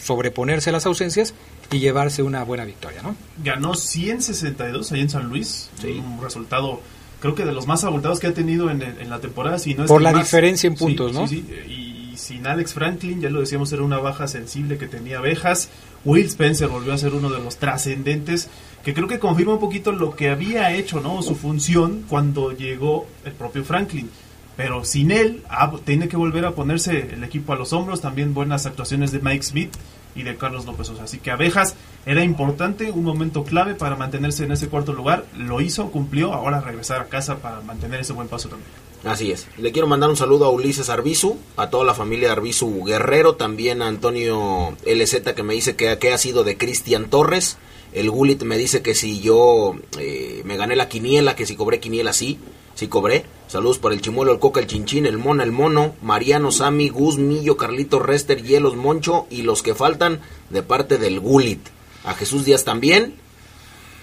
[0.03, 1.33] sobreponerse a las ausencias
[1.72, 3.16] y llevarse una buena victoria, ¿no?
[3.43, 5.70] Ganó 162 ahí en San Luis.
[5.84, 6.82] Un resultado,
[7.20, 9.59] creo que de los más abultados que ha tenido en, en la temporada.
[9.59, 10.22] Si no es Por la más.
[10.24, 11.28] diferencia en puntos, sí, ¿no?
[11.28, 11.45] sí.
[11.68, 15.70] Y sin Alex Franklin, ya lo decíamos, era una baja sensible que tenía abejas.
[16.05, 18.47] Will Spencer volvió a ser uno de los trascendentes
[18.84, 21.22] que creo que confirma un poquito lo que había hecho, ¿no?
[21.24, 24.09] Su función cuando llegó el propio Franklin.
[24.55, 27.99] pero sin él ah, tiene que volver a ponerse el equipo a los hombros.
[28.01, 29.74] También buenas actuaciones de Mike Smith
[30.16, 31.03] y de Carlos López Sosa.
[31.03, 35.26] Así que Abejas era importante, un momento clave para mantenerse en ese cuarto lugar.
[35.38, 38.70] Lo hizo, cumplió, ahora regresar a casa para mantener ese buen paso también.
[39.03, 39.47] Así es.
[39.57, 43.84] Le quiero mandar un saludo a Ulises Arbizu, a toda la familia Arbizu Guerrero, también
[43.84, 47.57] a Antonio LZ que me dice que, ha sido de Cristian Torres.
[47.93, 51.80] El Gulit me dice que si yo eh, me gané la quiniela, que si cobré
[51.80, 52.39] quiniela, sí,
[52.74, 53.26] sí cobré.
[53.47, 57.17] Saludos para el Chimuelo, el Coca, el Chinchín, el Mona, el Mono, Mariano, Sami, Gus,
[57.17, 60.19] Millo, Carlito, Rester, Hielos, Moncho y los que faltan
[60.49, 61.61] de parte del Gulit.
[62.03, 63.15] A Jesús Díaz también.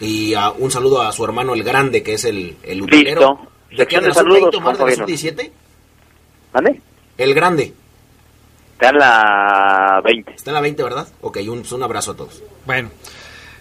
[0.01, 3.38] Y a, un saludo a su hermano el Grande, que es el, el utilero.
[3.76, 5.07] ¿De qué anda saludos, Tomar de la Fabiano.
[5.07, 5.51] sub-17?
[6.53, 6.80] ¿Vale?
[7.18, 7.72] El Grande.
[8.74, 10.32] Está en la 20.
[10.32, 11.09] Está en la 20, ¿verdad?
[11.20, 12.43] Ok, un, un abrazo a todos.
[12.66, 12.90] Bueno,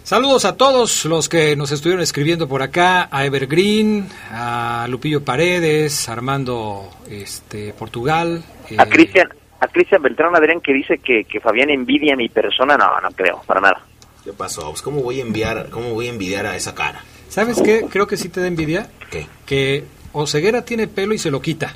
[0.04, 6.10] saludos a todos los que nos estuvieron escribiendo por acá, a Evergreen, a Lupillo Paredes,
[6.10, 8.43] Armando este, Portugal.
[8.78, 9.30] A eh, Cristian
[9.62, 13.10] a Cristian Beltrán Adrián que dice que, que Fabián envidia a mi persona, no, no
[13.12, 13.82] creo, para nada.
[14.24, 14.70] ¿Qué pasó?
[14.70, 17.04] Pues, ¿Cómo voy a enviar, cómo voy a envidiar a esa cara?
[17.30, 17.86] ¿Sabes qué?
[17.89, 18.89] Creo que sí te da envidia.
[19.10, 19.28] ¿Qué?
[19.45, 21.76] Que Oseguera tiene pelo y se lo quita.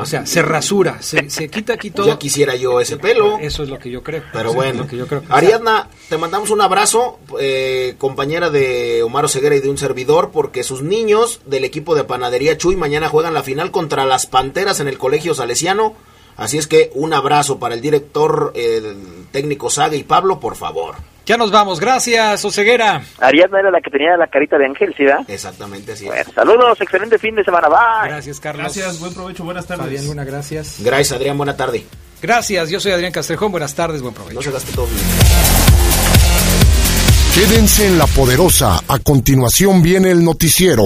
[0.00, 2.06] O sea, se rasura, se, se quita aquí todo.
[2.06, 3.38] Ya quisiera yo ese pelo.
[3.38, 4.22] Eso es lo que yo creo.
[4.32, 5.22] Pero bueno, lo que yo creo.
[5.28, 10.62] Ariadna, te mandamos un abrazo, eh, compañera de Omar Ceguera y de un servidor, porque
[10.62, 14.88] sus niños del equipo de Panadería Chuy mañana juegan la final contra las Panteras en
[14.88, 15.94] el Colegio Salesiano.
[16.36, 18.94] Así es que un abrazo para el director eh,
[19.30, 20.96] técnico Saga y Pablo, por favor.
[21.30, 23.02] Ya nos vamos, gracias, Oseguera.
[23.20, 25.20] Ariadna era la que tenía la carita de ángel, ¿sí, verdad?
[25.28, 28.08] Exactamente así Bueno, saludos, excelente fin de semana, bye.
[28.08, 28.64] Gracias, Carlos.
[28.64, 29.84] Gracias, buen provecho, buenas tardes.
[29.84, 30.78] Fabián Luna, gracias.
[30.80, 31.84] Gracias, Adrián, buena tarde.
[32.20, 34.34] Gracias, yo soy Adrián Castrejón, buenas tardes, buen provecho.
[34.34, 34.88] No se gaste todo.
[37.36, 38.80] Quédense en la poderosa.
[38.88, 40.82] A continuación viene el noticiero.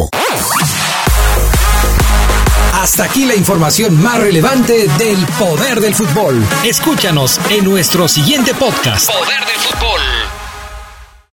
[2.74, 6.46] Hasta aquí la información más relevante del poder del fútbol.
[6.66, 9.10] Escúchanos en nuestro siguiente podcast.
[9.10, 9.93] Poder del fútbol.